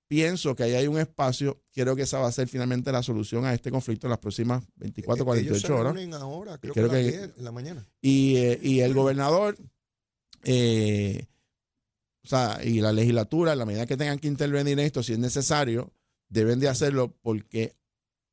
pienso 0.09 0.55
que 0.55 0.65
ahí 0.65 0.75
hay 0.75 0.87
un 0.87 0.99
espacio. 0.99 1.63
Quiero 1.73 1.97
que 1.97 2.03
esa 2.03 2.19
va 2.19 2.29
a 2.29 2.33
ser 2.33 2.49
finalmente 2.49 2.93
la 2.93 3.03
solución 3.03 3.45
a 3.45 3.55
este 3.55 3.71
conflicto 3.71 4.07
en 4.07 4.11
las 4.11 4.19
próximas 4.19 4.63
24, 4.77 5.35
Eh, 5.35 5.41
Ellos 5.41 5.61
se 5.61 5.67
48 5.69 5.75
horas. 5.81 5.95
reúnen 5.95 6.15
ahora, 6.15 6.59
creo, 6.59 6.75
Creo 6.75 6.91
que, 6.91 6.97
a 6.97 6.99
las 7.03 7.11
que- 7.13 7.19
10 7.19 7.31
en 7.39 7.45
la 7.45 7.53
mañana. 7.53 7.87
Y, 8.01 8.37
eh, 8.37 8.59
y 8.63 8.81
el 8.81 8.95
gobernador, 8.95 9.57
eh, 10.45 11.27
o 12.25 12.29
sea, 12.29 12.61
y 12.63 12.81
la 12.81 12.93
legislatura, 12.93 13.57
la 13.57 13.67
medida 13.67 13.87
que 13.87 13.97
tengan 13.97 14.19
que 14.19 14.29
intervenir 14.29 14.75
en 14.75 14.81
esto, 14.81 15.03
si 15.03 15.13
es 15.13 15.19
necesario, 15.19 15.93
deben 16.29 16.61
de 16.61 16.69
hacerlo 16.69 17.17
porque 17.21 17.77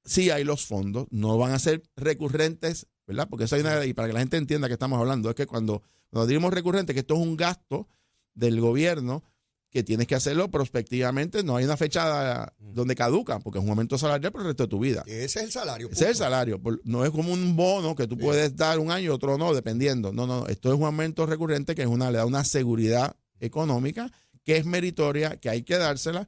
sí 0.06 0.30
hay 0.30 0.44
los 0.44 0.66
fondos, 0.66 1.08
no 1.10 1.38
van 1.38 1.52
a 1.52 1.60
ser 1.60 1.84
recurrentes, 1.96 2.88
¿verdad? 3.08 3.28
Porque 3.30 3.46
eso 3.46 3.56
hay 3.56 3.62
una, 3.62 3.86
y 3.86 3.94
para 3.94 4.08
que 4.08 4.14
la 4.14 4.20
gente 4.20 4.38
entienda 4.38 4.68
que 4.68 4.74
estamos 4.74 5.00
hablando, 5.00 5.30
es 5.30 5.36
que 5.36 5.48
cuando, 5.48 5.82
cuando 6.10 6.28
decimos 6.28 6.54
recurrente, 6.54 6.94
que 6.94 7.02
esto 7.02 7.16
es 7.16 7.20
un 7.20 7.36
gasto 7.36 7.88
del 8.34 8.62
gobierno 8.62 9.24
que 9.72 9.84
tienes 9.84 10.08
que 10.08 10.16
hacerlo 10.16 10.50
prospectivamente. 10.50 11.44
No 11.44 11.56
hay 11.56 11.66
una 11.66 11.78
fecha 11.78 12.52
Mm. 12.60 12.74
donde 12.74 12.96
caduca, 12.96 13.40
porque 13.40 13.60
es 13.60 13.64
un 13.64 13.70
aumento 13.70 13.98
salarial 13.98 14.32
por 14.32 14.42
el 14.42 14.48
resto 14.48 14.64
de 14.64 14.70
tu 14.70 14.80
vida. 14.80 15.04
Ese 15.06 15.24
es 15.40 15.46
el 15.46 15.52
salario. 15.52 15.90
Ese 15.92 16.06
es 16.06 16.10
el 16.12 16.16
salario. 16.16 16.60
No 16.84 17.06
es 17.06 17.12
como 17.12 17.32
un 17.34 17.56
bono 17.56 17.96
que 17.96 18.08
tú 18.08 18.18
puedes 18.18 18.56
dar 18.56 18.80
un 18.80 18.92
año 18.92 19.06
y 19.06 19.10
otro 19.10 19.38
no, 19.38 19.54
dependiendo. 19.54 20.12
No, 20.12 20.26
no, 20.26 20.42
no. 20.42 20.48
Esto 20.48 20.74
es 20.74 20.80
un 20.80 20.86
aumento 20.86 21.26
recurrente 21.26 21.76
que 21.76 21.84
es 21.84 21.88
una, 21.88 22.10
le 22.12 22.18
da 22.18 22.26
una 22.26 22.44
seguridad 22.44 23.16
económica 23.40 24.12
que 24.44 24.58
es 24.58 24.66
meritoria, 24.66 25.38
que 25.38 25.50
hay 25.50 25.64
que 25.64 25.78
dársela 25.78 26.28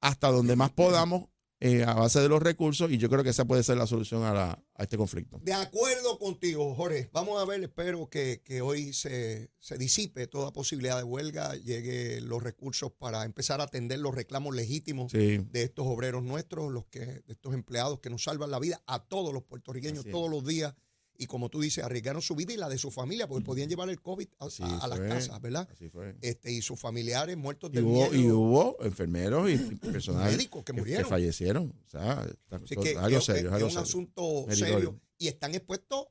hasta 0.00 0.28
donde 0.28 0.56
más 0.56 0.70
podamos 0.70 1.26
eh, 1.60 1.84
a 1.84 1.92
base 1.94 2.20
de 2.20 2.28
los 2.28 2.42
recursos 2.42 2.90
y 2.90 2.96
yo 2.98 3.08
creo 3.10 3.22
que 3.22 3.30
esa 3.30 3.44
puede 3.44 3.62
ser 3.62 3.76
la 3.76 3.86
solución 3.86 4.22
a, 4.24 4.32
la- 4.32 4.64
a 4.74 4.82
este 4.82 4.96
conflicto. 4.96 5.38
De 5.42 5.52
acuerdo 5.52 6.18
contigo, 6.18 6.74
Jorge. 6.74 7.10
Vamos 7.12 7.40
a 7.40 7.44
ver, 7.44 7.62
espero 7.62 8.08
que, 8.08 8.40
que 8.42 8.62
hoy 8.62 8.94
se, 8.94 9.50
se 9.58 9.76
disipe 9.76 10.26
toda 10.26 10.52
posibilidad 10.52 10.96
de 10.96 11.02
huelga, 11.04 11.54
llegue 11.56 12.20
los 12.22 12.42
recursos 12.42 12.90
para 12.92 13.24
empezar 13.24 13.60
a 13.60 13.64
atender 13.64 13.98
los 13.98 14.14
reclamos 14.14 14.54
legítimos 14.56 15.12
Sí, 15.12 15.38
de 15.50 15.62
estos 15.62 15.86
obreros 15.86 16.22
nuestros, 16.22 16.72
los 16.72 16.86
que, 16.86 17.00
de 17.00 17.24
estos 17.32 17.52
empleados 17.52 18.00
que 18.00 18.08
nos 18.10 18.24
salvan 18.24 18.50
la 18.50 18.58
vida 18.58 18.82
a 18.86 19.04
todos 19.04 19.32
los 19.34 19.42
puertorriqueños 19.42 20.06
todos 20.10 20.30
los 20.30 20.44
días. 20.46 20.74
Y 21.22 21.26
como 21.26 21.50
tú 21.50 21.60
dices, 21.60 21.84
arriesgaron 21.84 22.22
su 22.22 22.34
vida 22.34 22.54
y 22.54 22.56
la 22.56 22.68
de 22.70 22.78
su 22.78 22.90
familia, 22.90 23.28
porque 23.28 23.44
podían 23.44 23.68
llevar 23.68 23.90
el 23.90 24.00
COVID 24.00 24.26
a, 24.38 24.46
Así 24.46 24.62
a- 24.62 24.78
a 24.78 24.88
las 24.88 24.98
fue. 24.98 25.08
casas, 25.08 25.40
¿verdad? 25.42 25.68
así 25.70 25.90
fue. 25.90 26.16
Este, 26.22 26.50
y 26.50 26.62
sus 26.62 26.80
familiares 26.80 27.36
muertos 27.36 27.70
hubo, 27.74 27.82
miedo. 28.10 28.14
y 28.14 28.30
hubo 28.30 28.76
enfermeros 28.82 29.50
y 29.50 29.58
personal 29.76 30.30
Médicos 30.32 30.64
que 30.64 30.72
murieron. 30.72 31.08
fallecieron. 31.10 31.74
O 31.86 31.90
sea, 31.90 32.26
Así 32.48 32.74
que 32.74 32.96
algo 32.96 33.18
es, 33.18 33.24
serio. 33.24 33.48
es 33.50 33.54
algo 33.54 33.66
un 33.66 33.70
serio. 33.70 33.82
asunto 33.82 34.22
Meritorio. 34.48 34.74
serio 34.76 35.00
y 35.18 35.28
están 35.28 35.54
expuestos 35.54 36.06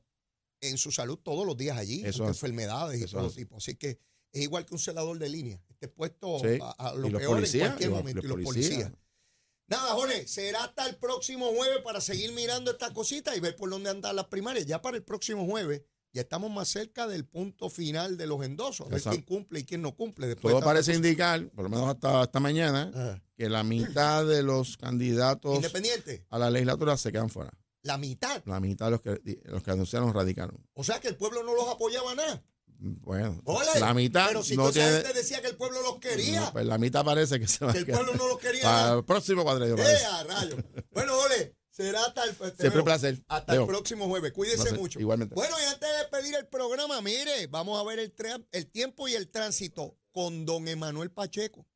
en 0.60 0.78
su 0.78 0.92
salud 0.92 1.18
todos 1.18 1.44
los 1.44 1.56
días 1.56 1.76
allí, 1.76 2.02
Eso 2.04 2.28
enfermedades 2.28 3.00
y 3.02 3.06
todo 3.06 3.30
tipo. 3.30 3.56
Así 3.56 3.74
que 3.74 3.98
es 4.32 4.42
igual 4.42 4.64
que 4.64 4.74
un 4.74 4.78
celador 4.78 5.18
de 5.18 5.28
línea, 5.28 5.60
está 5.68 5.86
expuesto 5.86 6.38
Sí. 6.38 6.58
a, 6.62 6.70
a 6.90 6.94
lo 6.94 7.08
Y 7.08 7.10
peor 7.10 7.34
policías, 7.36 7.62
en 7.64 7.68
cualquier 7.72 7.90
y 7.90 7.92
momento. 7.94 8.20
y 8.24 8.28
los 8.28 8.40
policías. 8.44 8.68
policías. 8.68 8.92
Nada, 9.70 9.92
Jorge, 9.94 10.26
será 10.26 10.64
hasta 10.64 10.86
el 10.88 10.96
próximo 10.96 11.46
jueves 11.54 11.78
para 11.84 12.00
seguir 12.00 12.32
mirando 12.32 12.72
estas 12.72 12.90
cositas 12.90 13.36
y 13.36 13.40
ver 13.40 13.54
por 13.54 13.70
dónde 13.70 13.88
andan 13.90 14.16
las 14.16 14.26
primarias. 14.26 14.66
Ya 14.66 14.82
para 14.82 14.96
el 14.96 15.04
próximo 15.04 15.46
jueves 15.46 15.82
ya 16.12 16.22
estamos 16.22 16.50
más 16.50 16.68
cerca 16.68 17.06
del 17.06 17.24
punto 17.24 17.70
final 17.70 18.16
de 18.16 18.26
los 18.26 18.42
endosos, 18.44 18.86
a 18.86 18.90
ver 18.90 18.98
Exacto. 18.98 19.16
quién 19.16 19.22
cumple 19.24 19.60
y 19.60 19.64
quién 19.64 19.80
no 19.80 19.94
cumple. 19.94 20.26
Después 20.26 20.52
Todo 20.52 20.64
parece 20.64 20.92
indicar, 20.92 21.48
por 21.50 21.62
lo 21.62 21.70
menos 21.70 21.88
hasta 21.88 22.24
esta 22.24 22.40
mañana. 22.40 22.90
Ajá. 22.92 23.22
que 23.36 23.48
la 23.48 23.62
mitad 23.62 24.26
de 24.26 24.42
los 24.42 24.76
candidatos 24.76 25.64
a 26.30 26.38
la 26.38 26.50
legislatura 26.50 26.96
se 26.96 27.12
quedan 27.12 27.30
fuera. 27.30 27.52
la 27.82 27.96
mitad. 27.96 28.42
La 28.46 28.58
mitad 28.58 28.86
de 28.86 28.90
los 28.90 29.00
que, 29.00 29.40
los 29.44 29.62
que 29.62 29.70
anunciaron 29.70 30.12
radicaron. 30.12 30.58
O 30.74 30.82
sea 30.82 30.98
que 31.00 31.06
el 31.08 31.16
pueblo 31.16 31.42
no 31.44 31.54
los 31.54 31.68
apoyaba 31.68 32.14
nada. 32.16 32.42
Bueno, 32.82 33.42
la 33.78 33.92
mitad 33.92 34.28
Pero 34.28 34.42
si 34.42 34.56
no 34.56 34.64
esa 34.70 34.72
tiene. 34.80 34.90
gente 35.02 35.12
decía 35.12 35.42
que 35.42 35.48
el 35.48 35.56
pueblo 35.56 35.82
los 35.82 35.98
quería, 35.98 36.40
no, 36.40 36.52
pues 36.52 36.64
la 36.64 36.78
mitad 36.78 37.04
parece 37.04 37.38
que 37.38 37.46
se 37.46 37.62
va 37.64 37.72
que 37.72 37.80
el 37.80 37.86
pueblo 37.86 38.14
no 38.14 38.26
los 38.26 38.38
quería. 38.38 38.92
El 38.94 39.04
próximo 39.04 39.42
cuadrillo. 39.42 39.76
¡Eh! 39.76 39.98
Bueno, 40.90 41.18
Ole, 41.18 41.54
será 41.70 42.04
hasta 42.06 42.24
el, 42.24 42.34
te 42.34 42.56
Siempre 42.56 42.78
un 42.80 42.84
placer. 42.86 43.22
hasta 43.28 43.52
Leo. 43.52 43.62
el 43.62 43.68
próximo 43.68 44.06
jueves. 44.08 44.32
Cuídese 44.32 44.62
Placer. 44.62 44.78
mucho. 44.78 44.98
Igualmente. 44.98 45.34
Bueno, 45.34 45.56
y 45.60 45.64
antes 45.66 45.88
de 45.98 46.04
pedir 46.18 46.34
el 46.36 46.46
programa, 46.46 47.00
mire, 47.02 47.46
vamos 47.48 47.78
a 47.78 47.84
ver 47.84 47.98
el, 47.98 48.14
el 48.52 48.66
tiempo 48.70 49.08
y 49.08 49.14
el 49.14 49.28
tránsito 49.30 49.98
con 50.10 50.46
don 50.46 50.66
Emanuel 50.66 51.10
Pacheco. 51.10 51.66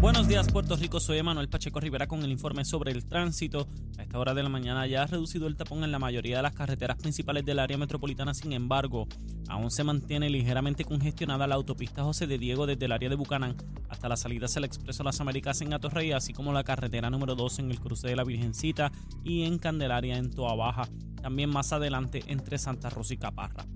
Buenos 0.00 0.28
días 0.28 0.46
Puerto 0.52 0.76
Rico, 0.76 1.00
soy 1.00 1.18
Emanuel 1.18 1.48
Pacheco 1.48 1.80
Rivera 1.80 2.06
con 2.06 2.22
el 2.22 2.30
informe 2.30 2.64
sobre 2.64 2.92
el 2.92 3.04
tránsito. 3.04 3.66
A 3.98 4.02
esta 4.02 4.16
hora 4.20 4.32
de 4.32 4.44
la 4.44 4.48
mañana 4.48 4.86
ya 4.86 5.02
ha 5.02 5.06
reducido 5.08 5.48
el 5.48 5.56
tapón 5.56 5.82
en 5.82 5.90
la 5.90 5.98
mayoría 5.98 6.36
de 6.36 6.42
las 6.44 6.52
carreteras 6.52 6.98
principales 6.98 7.44
del 7.44 7.58
área 7.58 7.76
metropolitana, 7.76 8.32
sin 8.32 8.52
embargo, 8.52 9.08
aún 9.48 9.72
se 9.72 9.82
mantiene 9.82 10.30
ligeramente 10.30 10.84
congestionada 10.84 11.48
la 11.48 11.56
autopista 11.56 12.04
José 12.04 12.28
de 12.28 12.38
Diego 12.38 12.64
desde 12.64 12.84
el 12.84 12.92
área 12.92 13.08
de 13.08 13.16
Bucanán 13.16 13.56
hasta 13.88 14.08
la 14.08 14.16
salida 14.16 14.46
hacia 14.46 14.60
el 14.60 14.66
Expreso 14.66 15.02
Las 15.02 15.20
Américas 15.20 15.60
en 15.62 15.72
Atorrey, 15.72 16.12
así 16.12 16.32
como 16.32 16.52
la 16.52 16.62
carretera 16.62 17.10
número 17.10 17.34
2 17.34 17.58
en 17.58 17.72
el 17.72 17.80
cruce 17.80 18.06
de 18.06 18.14
la 18.14 18.22
Virgencita 18.22 18.92
y 19.24 19.42
en 19.42 19.58
Candelaria 19.58 20.16
en 20.16 20.30
Toa 20.30 20.54
Baja, 20.54 20.88
también 21.20 21.50
más 21.50 21.72
adelante 21.72 22.22
entre 22.28 22.58
Santa 22.58 22.88
Rosa 22.88 23.14
y 23.14 23.16
Caparra. 23.16 23.66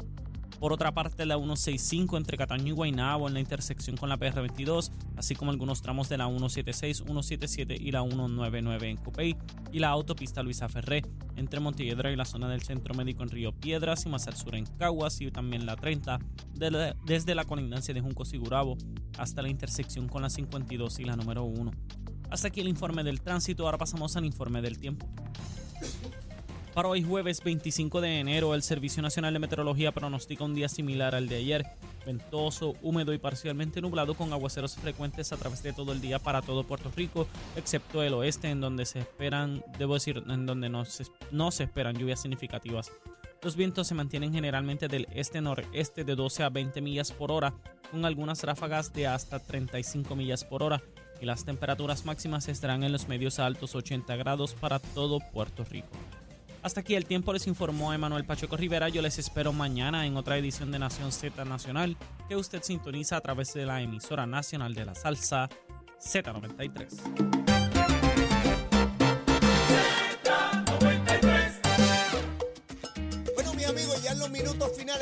Por 0.62 0.72
otra 0.72 0.94
parte, 0.94 1.27
la 1.27 1.35
165 1.35 2.16
entre 2.16 2.38
Cataño 2.38 2.68
y 2.68 2.70
Guaynabo 2.70 3.27
en 3.27 3.35
la 3.35 3.40
intersección 3.40 3.96
con 3.96 4.09
la 4.09 4.16
PR22, 4.16 4.92
así 5.16 5.35
como 5.35 5.51
algunos 5.51 5.83
tramos 5.83 6.09
de 6.09 6.16
la 6.16 6.27
176, 6.27 6.98
177 6.98 7.77
y 7.81 7.90
la 7.90 8.03
199 8.03 8.90
en 8.90 8.96
Copey, 8.96 9.37
y 9.72 9.81
la 9.81 9.88
autopista 9.88 10.40
Luisa 10.40 10.68
Ferré 10.68 11.03
entre 11.35 11.59
Montelledra 11.59 12.12
y 12.12 12.16
la 12.16 12.25
zona 12.25 12.48
del 12.48 12.62
Centro 12.62 12.94
Médico 12.94 13.25
en 13.25 13.31
Río 13.31 13.51
Piedras 13.51 14.07
y 14.07 14.09
más 14.09 14.29
al 14.29 14.37
sur 14.37 14.55
en 14.55 14.66
Caguas, 14.79 15.20
y 15.20 15.33
también 15.33 15.66
la 15.66 15.75
30 15.75 16.20
de 16.55 16.94
desde 17.07 17.35
la 17.35 17.44
colindancia 17.44 17.92
de 17.92 18.01
Juncos 18.01 18.33
y 18.33 18.38
Gurabo 18.38 18.79
hasta 19.18 19.42
la 19.42 19.48
intersección 19.48 20.09
con 20.09 20.22
la 20.22 20.31
52 20.31 21.01
y 21.01 21.05
la 21.05 21.16
número 21.16 21.42
1. 21.42 21.72
Hasta 22.31 22.46
aquí 22.46 22.61
el 22.61 22.68
informe 22.68 23.03
del 23.03 23.20
tránsito, 23.20 23.64
ahora 23.64 23.79
pasamos 23.79 24.14
al 24.14 24.25
informe 24.25 24.62
del 24.62 24.79
tiempo. 24.79 25.09
Para 26.74 26.88
hoy 26.88 27.02
jueves 27.02 27.42
25 27.44 28.00
de 28.00 28.20
enero, 28.20 28.54
el 28.54 28.62
Servicio 28.62 29.02
Nacional 29.02 29.35
de 29.35 29.40
Meteorología 29.40 29.92
pronostica 29.92 30.44
un 30.44 30.54
día 30.54 30.70
similar 30.70 31.14
al 31.14 31.28
de 31.28 31.37
ayer, 31.37 31.66
ventoso, 32.06 32.76
húmedo 32.80 33.12
y 33.12 33.18
parcialmente 33.18 33.82
nublado 33.82 34.14
con 34.14 34.32
aguaceros 34.32 34.76
frecuentes 34.76 35.32
a 35.32 35.37
través 35.37 35.62
de 35.62 35.74
todo 35.74 35.92
el 35.92 36.00
día 36.00 36.18
para 36.18 36.40
todo 36.40 36.64
Puerto 36.64 36.90
Rico, 36.96 37.28
excepto 37.56 38.02
el 38.02 38.14
oeste 38.14 38.48
en 38.48 38.62
donde 38.62 38.87
se 38.87 39.00
esperan, 39.00 39.62
debo 39.78 39.94
decir, 39.94 40.22
en 40.26 40.46
donde 40.46 40.70
no 40.70 40.87
se, 40.87 41.04
no 41.30 41.50
se 41.50 41.64
esperan 41.64 41.94
lluvias 41.94 42.22
significativas. 42.22 42.90
Los 43.42 43.54
vientos 43.54 43.87
se 43.87 43.94
mantienen 43.94 44.32
generalmente 44.32 44.88
del 44.88 45.08
este-noreste 45.12 46.04
de 46.04 46.14
12 46.14 46.42
a 46.42 46.48
20 46.48 46.80
millas 46.80 47.12
por 47.12 47.32
hora, 47.32 47.52
con 47.90 48.06
algunas 48.06 48.42
ráfagas 48.44 48.94
de 48.94 49.08
hasta 49.08 49.40
35 49.40 50.16
millas 50.16 50.44
por 50.44 50.62
hora, 50.62 50.82
y 51.20 51.26
las 51.26 51.44
temperaturas 51.44 52.06
máximas 52.06 52.48
estarán 52.48 52.82
en 52.82 52.92
los 52.92 53.08
medios 53.08 53.40
a 53.40 53.44
altos 53.44 53.74
80 53.74 54.16
grados 54.16 54.54
para 54.54 54.78
todo 54.78 55.18
Puerto 55.32 55.64
Rico. 55.64 55.90
Hasta 56.62 56.81
aquí 56.81 56.94
el 56.94 57.07
tiempo 57.07 57.33
les 57.33 57.48
informó 57.48 57.92
Emanuel 57.92 58.25
Pacheco 58.25 58.57
Rivera. 58.57 58.88
Yo 58.88 59.03
les 59.03 59.18
espero 59.18 59.53
mañana 59.53 60.07
en 60.07 60.16
otra 60.16 60.38
edición 60.38 60.70
de 60.70 60.79
Nación 60.79 61.11
Z 61.11 61.44
Nacional 61.44 61.96
que 62.29 62.37
usted 62.37 62.62
sintoniza 62.62 63.16
a 63.16 63.20
través 63.20 63.53
de 63.53 63.66
la 63.66 63.83
emisora 63.83 64.27
nacional 64.27 64.72
de 64.72 64.85
la 64.85 64.94
salsa 64.94 65.48
Z93. 66.01 67.51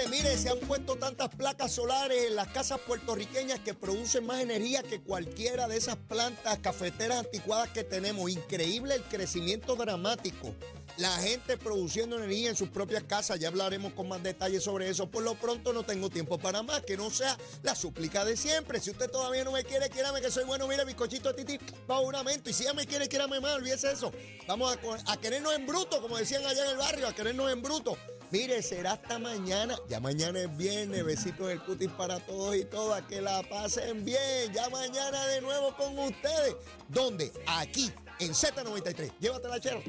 Mire, 0.09 0.37
se 0.37 0.49
han 0.49 0.59
puesto 0.61 0.97
tantas 0.97 1.29
placas 1.31 1.73
solares 1.73 2.27
en 2.27 2.37
las 2.37 2.49
casas 2.49 2.81
puertorriqueñas 2.81 3.61
que 3.61 3.75
producen 3.75 4.27
más 4.27 4.41
energía 4.41 4.83
que 4.83 5.01
cualquiera 5.01 5.69
de 5.69 5.77
esas 5.77 5.97
plantas 5.97 6.59
cafeteras 6.59 7.19
anticuadas 7.19 7.69
que 7.71 7.85
tenemos. 7.85 8.31
Increíble 8.31 8.95
el 8.95 9.03
crecimiento 9.03 9.77
dramático. 9.77 10.55
La 10.97 11.17
gente 11.19 11.57
produciendo 11.57 12.17
energía 12.17 12.51
en 12.51 12.57
sus 12.57 12.69
propias 12.69 13.05
casas. 13.05 13.39
Ya 13.39 13.49
hablaremos 13.49 13.93
con 13.93 14.09
más 14.09 14.23
detalles 14.23 14.63
sobre 14.65 14.89
eso. 14.89 15.09
Por 15.09 15.23
lo 15.23 15.35
pronto 15.35 15.73
no 15.73 15.83
tengo 15.83 16.11
tiempo 16.11 16.39
para 16.39 16.63
más. 16.63 16.83
Que 16.83 16.97
no 16.97 17.11
sea 17.11 17.39
la 17.63 17.75
súplica 17.75 18.25
de 18.25 18.37
siempre. 18.37 18.81
Si 18.81 18.91
usted 18.91 19.11
todavía 19.11 19.45
no 19.45 19.53
me 19.53 19.65
quiere, 19.65 19.89
quiérame 19.89 20.21
que 20.21 20.31
soy 20.31 20.45
bueno. 20.45 20.67
Mire, 20.67 20.85
bizcochito 20.85 21.35
titi, 21.35 21.59
pa' 21.87 22.01
un. 22.01 22.15
Y 22.45 22.53
si 22.53 22.65
ya 22.65 22.75
me 22.75 22.87
quiere, 22.87 23.09
quiérame 23.09 23.41
más. 23.41 23.55
Olvídese 23.55 23.93
eso. 23.93 24.13
Vamos 24.47 24.77
a 25.07 25.17
querernos 25.17 25.55
en 25.55 25.67
bruto, 25.67 26.03
como 26.03 26.17
decían 26.19 26.45
allá 26.45 26.65
en 26.65 26.71
el 26.71 26.77
barrio, 26.77 27.09
a 27.09 27.15
querernos 27.15 27.51
en 27.53 27.63
bruto. 27.63 27.97
Mire, 28.31 28.63
será 28.63 28.93
hasta 28.93 29.19
mañana. 29.19 29.77
Ya 29.89 29.99
mañana 30.01 30.41
es 30.41 30.57
viernes. 30.57 31.05
Besitos 31.05 31.49
del 31.49 31.61
cutis 31.63 31.91
para 31.91 32.21
todos 32.21 32.55
y 32.57 32.65
todas. 32.65 33.03
Que 33.03 33.21
la 33.21 33.43
pasen 33.43 34.05
bien. 34.05 34.53
Ya 34.53 34.69
mañana 34.71 35.27
de 35.27 35.41
nuevo 35.41 35.75
con 35.77 35.99
ustedes. 35.99 36.57
¿Dónde? 36.89 37.33
Aquí, 37.47 37.91
en 38.21 38.31
Z93. 38.31 39.13
Llévatela, 39.21 39.61
chero. 39.61 39.83